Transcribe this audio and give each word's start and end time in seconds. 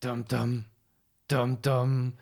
Dum 0.00 0.24
dum. 0.26 0.64
Dum 1.28 1.60
dum. 1.60 2.14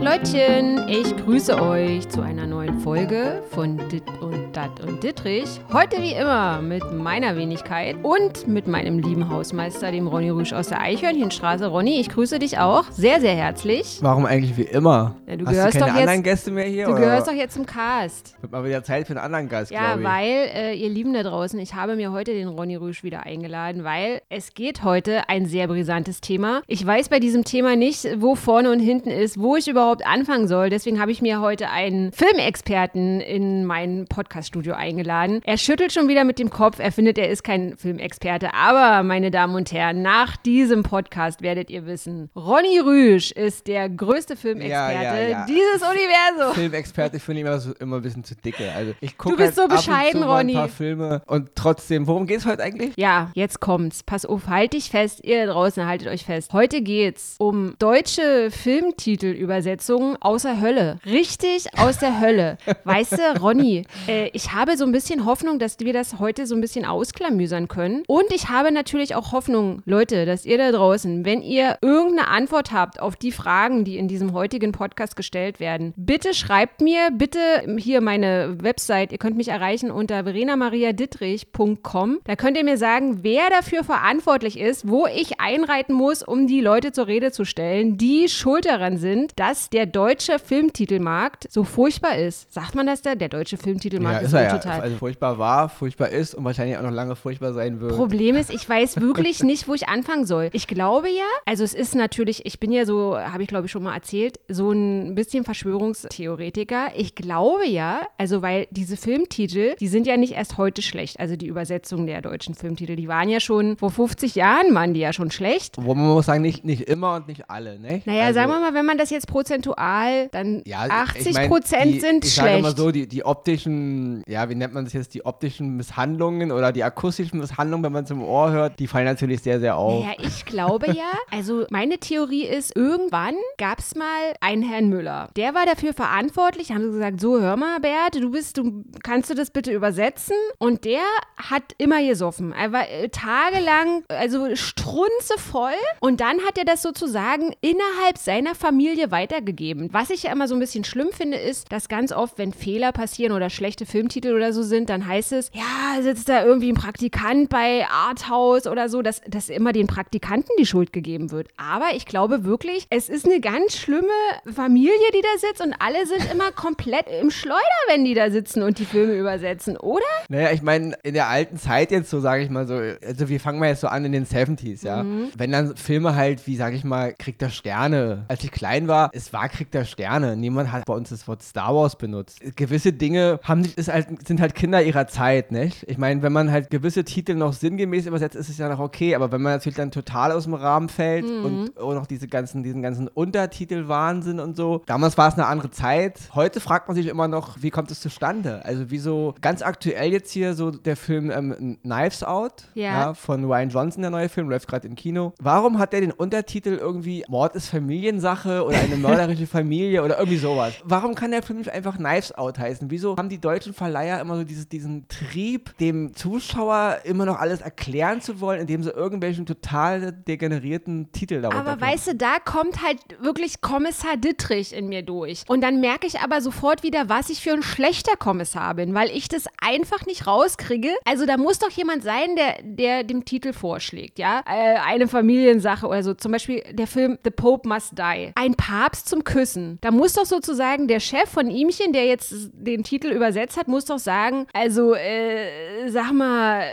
Leutchen. 0.00 0.88
Ich 0.88 1.14
grüße 1.18 1.60
euch 1.60 2.08
zu 2.08 2.22
einer 2.22 2.46
neuen 2.46 2.80
Folge 2.80 3.42
von 3.50 3.76
Dit 3.90 4.08
und 4.20 4.47
Dat 4.58 4.80
und 4.80 5.04
Dittrich. 5.04 5.60
Heute 5.72 6.02
wie 6.02 6.14
immer 6.14 6.60
mit 6.60 6.82
meiner 6.92 7.36
Wenigkeit 7.36 7.94
und 8.02 8.48
mit 8.48 8.66
meinem 8.66 8.98
lieben 8.98 9.30
Hausmeister, 9.30 9.92
dem 9.92 10.08
Ronny 10.08 10.30
Rüsch 10.30 10.52
aus 10.52 10.66
der 10.66 10.80
Eichhörnchenstraße. 10.80 11.68
Ronny, 11.68 12.00
ich 12.00 12.08
grüße 12.08 12.40
dich 12.40 12.58
auch 12.58 12.82
sehr, 12.90 13.20
sehr 13.20 13.36
herzlich. 13.36 13.98
Warum 14.00 14.26
eigentlich 14.26 14.56
wie 14.56 14.62
immer? 14.62 15.14
Ja, 15.28 15.36
du 15.36 15.46
Hast 15.46 15.52
gehörst 15.54 15.74
du 15.76 15.78
keine 15.78 15.92
doch 15.92 15.98
jetzt- 15.98 16.08
anderen 16.08 16.22
Gäste 16.24 16.50
mehr 16.50 16.64
hier? 16.64 16.86
Du 16.86 16.90
oder? 16.94 17.00
gehörst 17.02 17.28
doch 17.28 17.32
jetzt 17.34 17.54
zum 17.54 17.66
Cast. 17.66 18.34
Wird 18.40 18.50
mal 18.50 18.64
wieder 18.64 18.82
Zeit 18.82 19.06
für 19.06 19.12
einen 19.12 19.20
anderen 19.24 19.48
Gast, 19.48 19.70
Ja, 19.70 19.96
weil, 20.02 20.48
äh, 20.52 20.74
ihr 20.74 20.88
Lieben 20.88 21.12
da 21.14 21.22
draußen, 21.22 21.56
ich 21.60 21.74
habe 21.74 21.94
mir 21.94 22.10
heute 22.10 22.32
den 22.32 22.48
Ronny 22.48 22.74
Rüsch 22.74 23.04
wieder 23.04 23.22
eingeladen, 23.26 23.84
weil 23.84 24.22
es 24.28 24.54
geht 24.54 24.82
heute 24.82 25.28
ein 25.28 25.46
sehr 25.46 25.68
brisantes 25.68 26.20
Thema. 26.20 26.62
Ich 26.66 26.84
weiß 26.84 27.10
bei 27.10 27.20
diesem 27.20 27.44
Thema 27.44 27.76
nicht, 27.76 28.08
wo 28.18 28.34
vorne 28.34 28.72
und 28.72 28.80
hinten 28.80 29.10
ist, 29.10 29.38
wo 29.38 29.54
ich 29.54 29.68
überhaupt 29.68 30.04
anfangen 30.04 30.48
soll. 30.48 30.68
Deswegen 30.68 31.00
habe 31.00 31.12
ich 31.12 31.22
mir 31.22 31.40
heute 31.40 31.70
einen 31.70 32.10
Filmexperten 32.10 33.20
in 33.20 33.64
mein 33.64 34.06
Podcaststudio 34.48 34.74
eingeladen. 34.74 35.40
Er 35.44 35.58
schüttelt 35.58 35.92
schon 35.92 36.08
wieder 36.08 36.24
mit 36.24 36.38
dem 36.38 36.48
Kopf. 36.50 36.78
Er 36.78 36.90
findet, 36.90 37.18
er 37.18 37.28
ist 37.28 37.44
kein 37.44 37.76
Filmexperte. 37.76 38.54
Aber, 38.54 39.02
meine 39.02 39.30
Damen 39.30 39.54
und 39.54 39.72
Herren, 39.72 40.00
nach 40.00 40.36
diesem 40.38 40.82
Podcast 40.82 41.42
werdet 41.42 41.68
ihr 41.70 41.84
wissen, 41.86 42.30
Ronny 42.34 42.78
Rüsch 42.78 43.30
ist 43.32 43.66
der 43.66 43.88
größte 43.90 44.36
Filmexperte 44.36 44.94
Ja, 45.04 45.16
ja, 45.18 45.28
ja. 45.28 45.46
dieses 45.46 45.82
Universums. 45.82 46.54
Filmexperte, 46.54 47.16
ich 47.18 47.22
finde 47.22 47.40
ihn 47.40 47.46
immer, 47.46 47.58
so, 47.58 47.72
immer 47.78 47.96
ein 47.96 48.02
bisschen 48.02 48.24
zu 48.24 48.34
dicke. 48.36 48.72
Also 48.74 48.94
ich 49.00 49.18
gucke 49.18 49.36
Du 49.36 49.42
bist 49.42 49.56
so 49.56 49.62
halt 49.62 49.72
ab 49.72 49.78
und 49.78 49.86
bescheiden, 49.86 50.20
zu 50.22 50.26
mal 50.26 50.38
Ronny. 50.38 50.52
ein 50.52 50.58
paar 50.58 50.68
Filme 50.68 51.22
und 51.26 51.50
trotzdem, 51.54 52.06
worum 52.06 52.26
geht 52.26 52.38
es 52.38 52.46
heute 52.46 52.62
eigentlich? 52.62 52.92
Ja, 52.96 53.30
jetzt 53.34 53.60
kommt's. 53.60 54.02
Pass 54.02 54.24
auf, 54.24 54.46
halt 54.48 54.72
dich 54.72 54.90
fest, 54.90 55.20
ihr 55.24 55.46
draußen, 55.46 55.84
haltet 55.86 56.08
euch 56.08 56.24
fest. 56.24 56.52
Heute 56.54 56.80
geht's 56.80 57.36
um 57.38 57.74
deutsche 57.78 58.50
Filmtitelübersetzungen 58.50 60.16
außer 60.20 60.60
Hölle. 60.60 60.98
Richtig 61.04 61.66
aus 61.78 61.98
der 61.98 62.20
Hölle. 62.20 62.56
Weißt 62.84 63.12
du, 63.12 63.40
Ronny, 63.40 63.84
äh, 64.06 64.30
ich 64.38 64.52
habe 64.52 64.76
so 64.76 64.84
ein 64.84 64.92
bisschen 64.92 65.24
Hoffnung, 65.24 65.58
dass 65.58 65.80
wir 65.80 65.92
das 65.92 66.20
heute 66.20 66.46
so 66.46 66.54
ein 66.54 66.60
bisschen 66.60 66.84
ausklamüsern 66.84 67.66
können. 67.66 68.04
Und 68.06 68.26
ich 68.32 68.48
habe 68.48 68.70
natürlich 68.70 69.16
auch 69.16 69.32
Hoffnung, 69.32 69.82
Leute, 69.84 70.26
dass 70.26 70.46
ihr 70.46 70.56
da 70.58 70.70
draußen, 70.70 71.24
wenn 71.24 71.42
ihr 71.42 71.76
irgendeine 71.82 72.28
Antwort 72.28 72.70
habt 72.70 73.02
auf 73.02 73.16
die 73.16 73.32
Fragen, 73.32 73.82
die 73.82 73.98
in 73.98 74.06
diesem 74.06 74.32
heutigen 74.32 74.70
Podcast 74.70 75.16
gestellt 75.16 75.58
werden, 75.58 75.92
bitte 75.96 76.34
schreibt 76.34 76.80
mir, 76.80 77.10
bitte 77.12 77.40
hier 77.78 78.00
meine 78.00 78.62
Website, 78.62 79.10
ihr 79.10 79.18
könnt 79.18 79.36
mich 79.36 79.48
erreichen 79.48 79.90
unter 79.90 80.22
verenamariadittrich.com. 80.22 82.20
Da 82.22 82.36
könnt 82.36 82.56
ihr 82.56 82.64
mir 82.64 82.78
sagen, 82.78 83.24
wer 83.24 83.50
dafür 83.50 83.82
verantwortlich 83.82 84.56
ist, 84.56 84.86
wo 84.86 85.08
ich 85.08 85.40
einreiten 85.40 85.94
muss, 85.94 86.22
um 86.22 86.46
die 86.46 86.60
Leute 86.60 86.92
zur 86.92 87.08
Rede 87.08 87.32
zu 87.32 87.44
stellen, 87.44 87.98
die 87.98 88.28
schuld 88.28 88.66
daran 88.66 88.98
sind, 88.98 89.32
dass 89.34 89.68
der 89.68 89.86
deutsche 89.86 90.38
Filmtitelmarkt 90.38 91.50
so 91.50 91.64
furchtbar 91.64 92.18
ist. 92.18 92.52
Sagt 92.52 92.76
man 92.76 92.86
das 92.86 93.02
da? 93.02 93.16
Der 93.16 93.28
deutsche 93.28 93.56
Filmtitelmarkt 93.56 94.20
ja, 94.22 94.27
ist 94.27 94.27
ist 94.28 94.34
er 94.34 94.42
ja. 94.44 94.58
total. 94.58 94.80
Also 94.80 94.96
furchtbar 94.96 95.38
war, 95.38 95.68
furchtbar 95.68 96.08
ist 96.10 96.34
und 96.34 96.44
wahrscheinlich 96.44 96.76
auch 96.78 96.82
noch 96.82 96.90
lange 96.90 97.16
furchtbar 97.16 97.52
sein 97.52 97.80
wird. 97.80 97.96
Problem 97.96 98.36
ist, 98.36 98.50
ich 98.50 98.68
weiß 98.68 98.96
wirklich 99.00 99.42
nicht, 99.42 99.68
wo 99.68 99.74
ich 99.74 99.88
anfangen 99.88 100.24
soll. 100.26 100.50
Ich 100.52 100.66
glaube 100.66 101.08
ja, 101.08 101.24
also 101.46 101.64
es 101.64 101.74
ist 101.74 101.94
natürlich, 101.94 102.46
ich 102.46 102.60
bin 102.60 102.72
ja 102.72 102.84
so, 102.86 103.18
habe 103.18 103.42
ich 103.42 103.48
glaube 103.48 103.66
ich 103.66 103.72
schon 103.72 103.82
mal 103.82 103.94
erzählt, 103.94 104.38
so 104.48 104.70
ein 104.72 105.14
bisschen 105.14 105.44
Verschwörungstheoretiker. 105.44 106.88
Ich 106.96 107.14
glaube 107.14 107.66
ja, 107.66 108.00
also 108.16 108.42
weil 108.42 108.66
diese 108.70 108.96
Filmtitel, 108.96 109.74
die 109.80 109.88
sind 109.88 110.06
ja 110.06 110.16
nicht 110.16 110.34
erst 110.34 110.58
heute 110.58 110.82
schlecht. 110.82 111.18
Also 111.20 111.36
die 111.36 111.46
Übersetzung 111.46 112.06
der 112.06 112.22
deutschen 112.22 112.54
Filmtitel, 112.54 112.96
die 112.96 113.08
waren 113.08 113.28
ja 113.28 113.40
schon 113.40 113.76
vor 113.76 113.90
50 113.90 114.34
Jahren, 114.34 114.74
waren 114.74 114.94
die 114.94 115.00
ja 115.00 115.12
schon 115.12 115.30
schlecht. 115.30 115.76
Wo 115.78 115.94
man 115.94 116.06
muss 116.06 116.26
sagen, 116.26 116.42
nicht, 116.42 116.64
nicht 116.64 116.82
immer 116.82 117.16
und 117.16 117.28
nicht 117.28 117.48
alle, 117.50 117.78
ne? 117.78 118.02
Naja, 118.04 118.26
also, 118.26 118.34
sagen 118.40 118.50
wir 118.52 118.60
mal, 118.60 118.74
wenn 118.74 118.86
man 118.86 118.98
das 118.98 119.10
jetzt 119.10 119.26
prozentual, 119.26 120.28
dann 120.32 120.62
Ja, 120.66 120.80
80 120.88 121.26
ich 121.28 121.34
mein, 121.34 121.48
Prozent 121.48 121.94
die- 121.94 122.00
sind 122.00 122.24
ich 122.24 122.34
schlecht. 122.34 122.48
sage 122.48 122.62
mal 122.62 122.76
so, 122.76 122.90
die, 122.90 123.06
die 123.06 123.24
optischen, 123.24 124.17
ja, 124.26 124.48
wie 124.48 124.54
nennt 124.54 124.74
man 124.74 124.84
das 124.84 124.92
jetzt, 124.92 125.14
die 125.14 125.24
optischen 125.24 125.76
Misshandlungen 125.76 126.52
oder 126.52 126.72
die 126.72 126.84
akustischen 126.84 127.40
Misshandlungen, 127.40 127.84
wenn 127.84 127.92
man 127.92 128.06
zum 128.06 128.22
Ohr 128.22 128.50
hört, 128.50 128.78
die 128.78 128.86
fallen 128.86 129.06
natürlich 129.06 129.42
sehr, 129.42 129.60
sehr 129.60 129.76
auf. 129.76 130.04
Naja, 130.04 130.16
ich 130.18 130.44
glaube 130.44 130.86
ja, 130.88 131.12
also 131.30 131.66
meine 131.70 131.98
Theorie 131.98 132.44
ist, 132.44 132.76
irgendwann 132.76 133.34
gab 133.58 133.78
es 133.78 133.94
mal 133.94 134.34
einen 134.40 134.62
Herrn 134.62 134.88
Müller. 134.88 135.30
Der 135.36 135.54
war 135.54 135.66
dafür 135.66 135.92
verantwortlich, 135.92 136.72
haben 136.72 136.82
sie 136.82 136.90
gesagt, 136.90 137.20
so 137.20 137.40
hör 137.40 137.56
mal, 137.56 137.80
Bert, 137.80 138.16
du 138.16 138.30
bist, 138.30 138.56
du 138.58 138.84
kannst 139.02 139.30
du 139.30 139.34
das 139.34 139.50
bitte 139.50 139.72
übersetzen? 139.72 140.36
Und 140.58 140.84
der 140.84 141.02
hat 141.36 141.74
immer 141.78 142.02
gesoffen. 142.02 142.52
Er 142.52 142.72
war 142.72 142.88
äh, 142.88 143.08
tagelang, 143.08 144.04
also 144.08 144.54
strunzevoll. 144.54 145.72
Und 146.00 146.20
dann 146.20 146.40
hat 146.46 146.58
er 146.58 146.64
das 146.64 146.82
sozusagen 146.82 147.52
innerhalb 147.60 148.18
seiner 148.18 148.54
Familie 148.54 149.10
weitergegeben. 149.10 149.88
Was 149.92 150.10
ich 150.10 150.24
ja 150.24 150.32
immer 150.32 150.48
so 150.48 150.54
ein 150.54 150.60
bisschen 150.60 150.84
schlimm 150.84 151.08
finde, 151.12 151.38
ist, 151.38 151.70
dass 151.72 151.88
ganz 151.88 152.12
oft, 152.12 152.38
wenn 152.38 152.52
Fehler 152.52 152.92
passieren 152.92 153.32
oder 153.32 153.50
schlechte 153.50 153.86
Filmtitel 153.98 154.32
oder 154.32 154.52
so 154.52 154.62
sind, 154.62 154.90
dann 154.90 155.04
heißt 155.08 155.32
es, 155.32 155.50
ja, 155.52 156.00
sitzt 156.00 156.28
da 156.28 156.44
irgendwie 156.44 156.70
ein 156.70 156.76
Praktikant 156.76 157.48
bei 157.48 157.84
Arthouse 157.90 158.68
oder 158.68 158.88
so, 158.88 159.02
dass, 159.02 159.20
dass 159.26 159.48
immer 159.48 159.72
den 159.72 159.88
Praktikanten 159.88 160.50
die 160.56 160.66
Schuld 160.66 160.92
gegeben 160.92 161.32
wird. 161.32 161.48
Aber 161.56 161.86
ich 161.96 162.06
glaube 162.06 162.44
wirklich, 162.44 162.86
es 162.90 163.08
ist 163.08 163.24
eine 163.26 163.40
ganz 163.40 163.76
schlimme 163.76 164.06
Familie, 164.54 164.92
die 165.12 165.20
da 165.20 165.48
sitzt 165.48 165.60
und 165.60 165.74
alle 165.80 166.06
sind 166.06 166.30
immer 166.32 166.52
komplett 166.54 167.06
im 167.20 167.32
Schleuder, 167.32 167.58
wenn 167.88 168.04
die 168.04 168.14
da 168.14 168.30
sitzen 168.30 168.62
und 168.62 168.78
die 168.78 168.84
Filme 168.84 169.14
übersetzen, 169.14 169.76
oder? 169.76 170.04
Naja, 170.28 170.52
ich 170.52 170.62
meine, 170.62 170.96
in 171.02 171.14
der 171.14 171.26
alten 171.26 171.56
Zeit 171.56 171.90
jetzt 171.90 172.08
so, 172.10 172.20
sage 172.20 172.44
ich 172.44 172.50
mal 172.50 172.68
so, 172.68 172.74
also 173.04 173.28
wir 173.28 173.40
fangen 173.40 173.58
mal 173.58 173.70
jetzt 173.70 173.80
so 173.80 173.88
an 173.88 174.04
in 174.04 174.12
den 174.12 174.26
70s, 174.26 174.84
ja. 174.86 175.02
Mhm. 175.02 175.30
Wenn 175.36 175.50
dann 175.50 175.76
Filme 175.76 176.14
halt, 176.14 176.46
wie 176.46 176.54
sage 176.54 176.76
ich 176.76 176.84
mal, 176.84 177.14
Krieg 177.18 177.40
der 177.40 177.48
Sterne. 177.50 178.26
Als 178.28 178.44
ich 178.44 178.52
klein 178.52 178.86
war, 178.86 179.10
es 179.12 179.32
war 179.32 179.48
Krieg 179.48 179.72
der 179.72 179.84
Sterne. 179.84 180.36
Niemand 180.36 180.70
hat 180.70 180.84
bei 180.84 180.94
uns 180.94 181.08
das 181.08 181.26
Wort 181.26 181.42
Star 181.42 181.74
Wars 181.74 181.96
benutzt. 181.98 182.38
Gewisse 182.54 182.92
Dinge 182.92 183.40
haben, 183.42 183.64
sich- 183.64 183.87
ist 183.88 183.94
halt, 183.94 184.26
sind 184.26 184.40
halt 184.40 184.54
Kinder 184.54 184.82
ihrer 184.82 185.06
Zeit, 185.06 185.50
nicht? 185.52 185.84
Ich 185.88 185.98
meine, 185.98 186.22
wenn 186.22 186.32
man 186.32 186.50
halt 186.50 186.70
gewisse 186.70 187.04
Titel 187.04 187.34
noch 187.34 187.52
sinngemäß 187.52 188.06
übersetzt, 188.06 188.36
ist 188.36 188.48
es 188.48 188.58
ja 188.58 188.68
noch 188.68 188.78
okay, 188.80 189.14
aber 189.14 189.32
wenn 189.32 189.42
man 189.42 189.52
natürlich 189.54 189.76
dann 189.76 189.90
total 189.90 190.32
aus 190.32 190.44
dem 190.44 190.54
Rahmen 190.54 190.88
fällt 190.88 191.24
Mhm. 191.26 191.44
und 191.44 191.78
auch 191.80 191.94
noch 191.94 192.06
diese 192.06 192.28
ganzen, 192.28 192.62
diesen 192.62 192.82
ganzen 192.82 193.08
Untertitel-Wahnsinn 193.08 194.40
und 194.40 194.56
so. 194.56 194.82
Damals 194.86 195.18
war 195.18 195.28
es 195.28 195.34
eine 195.34 195.46
andere 195.46 195.70
Zeit. 195.70 196.18
Heute 196.34 196.60
fragt 196.60 196.88
man 196.88 196.94
sich 196.96 197.06
immer 197.06 197.28
noch, 197.28 197.56
wie 197.62 197.70
kommt 197.70 197.90
es 197.90 198.00
zustande? 198.00 198.64
Also 198.64 198.84
wieso 198.88 199.34
ganz 199.40 199.62
aktuell 199.62 200.12
jetzt 200.12 200.30
hier 200.30 200.54
so 200.54 200.70
der 200.70 200.96
Film 200.96 201.30
ähm, 201.30 201.78
Knives 201.82 202.22
Out 202.22 202.64
Ja. 202.74 203.14
von 203.14 203.44
Ryan 203.44 203.68
Johnson, 203.70 204.02
der 204.02 204.10
neue 204.10 204.28
Film, 204.28 204.48
läuft 204.48 204.68
gerade 204.68 204.86
im 204.86 204.94
Kino. 204.94 205.32
Warum 205.40 205.78
hat 205.78 205.92
der 205.92 206.00
den 206.00 206.12
Untertitel 206.12 206.78
irgendwie 206.80 207.24
Mord 207.28 207.54
ist 207.56 207.68
Familiensache 207.68 208.64
oder 208.64 208.78
eine 208.78 208.96
mörderische 208.96 209.46
Familie 209.46 210.02
oder 210.02 210.18
irgendwie 210.18 210.38
sowas? 210.38 210.74
Warum 210.84 211.14
kann 211.14 211.30
der 211.30 211.42
Film 211.42 211.58
nicht 211.58 211.70
einfach 211.72 211.96
Knives 211.96 212.32
Out 212.36 212.58
heißen? 212.58 212.90
Wieso 212.90 213.16
haben 213.16 213.28
die 213.28 213.40
deutschen 213.40 213.72
Verleiher 213.78 214.20
immer 214.20 214.36
so 214.36 214.44
dieses, 214.44 214.68
diesen 214.68 215.06
Trieb, 215.08 215.76
dem 215.78 216.14
Zuschauer 216.14 216.98
immer 217.04 217.24
noch 217.24 217.38
alles 217.38 217.60
erklären 217.60 218.20
zu 218.20 218.40
wollen, 218.40 218.60
indem 218.60 218.82
sie 218.82 218.90
irgendwelchen 218.90 219.46
total 219.46 220.12
degenerierten 220.12 221.12
Titel 221.12 221.40
darunter 221.40 221.70
Aber 221.70 221.80
weißt 221.80 222.08
du, 222.08 222.14
da 222.16 222.38
kommt 222.44 222.82
halt 222.82 222.98
wirklich 223.20 223.60
Kommissar 223.60 224.16
Dittrich 224.16 224.72
in 224.72 224.88
mir 224.88 225.02
durch. 225.02 225.44
Und 225.48 225.62
dann 225.62 225.80
merke 225.80 226.06
ich 226.06 226.20
aber 226.20 226.40
sofort 226.40 226.82
wieder, 226.82 227.08
was 227.08 227.30
ich 227.30 227.40
für 227.40 227.52
ein 227.52 227.62
schlechter 227.62 228.16
Kommissar 228.16 228.74
bin, 228.74 228.94
weil 228.94 229.10
ich 229.10 229.28
das 229.28 229.44
einfach 229.62 230.04
nicht 230.06 230.26
rauskriege. 230.26 230.90
Also 231.04 231.24
da 231.24 231.36
muss 231.36 231.58
doch 231.58 231.70
jemand 231.70 232.02
sein, 232.02 232.34
der, 232.36 232.56
der 232.62 233.04
dem 233.04 233.24
Titel 233.24 233.52
vorschlägt, 233.52 234.18
ja? 234.18 234.42
Äh, 234.46 234.78
eine 234.84 235.06
Familiensache 235.06 235.86
oder 235.86 236.02
so. 236.02 236.14
Zum 236.14 236.32
Beispiel 236.32 236.62
der 236.72 236.86
Film 236.88 237.18
The 237.22 237.30
Pope 237.30 237.68
Must 237.68 237.96
Die. 237.96 238.32
Ein 238.34 238.54
Papst 238.54 239.08
zum 239.08 239.22
Küssen. 239.22 239.78
Da 239.80 239.92
muss 239.92 240.14
doch 240.14 240.26
sozusagen 240.26 240.88
der 240.88 241.00
Chef 241.00 241.28
von 241.30 241.48
ihmchen, 241.48 241.92
der 241.92 242.06
jetzt 242.06 242.34
den 242.52 242.82
Titel 242.82 243.08
übersetzt 243.08 243.56
hat, 243.56 243.67
muss 243.68 243.84
doch 243.84 243.98
sagen, 243.98 244.46
also, 244.52 244.94
äh, 244.94 245.88
sag 245.88 246.12
mal, 246.12 246.64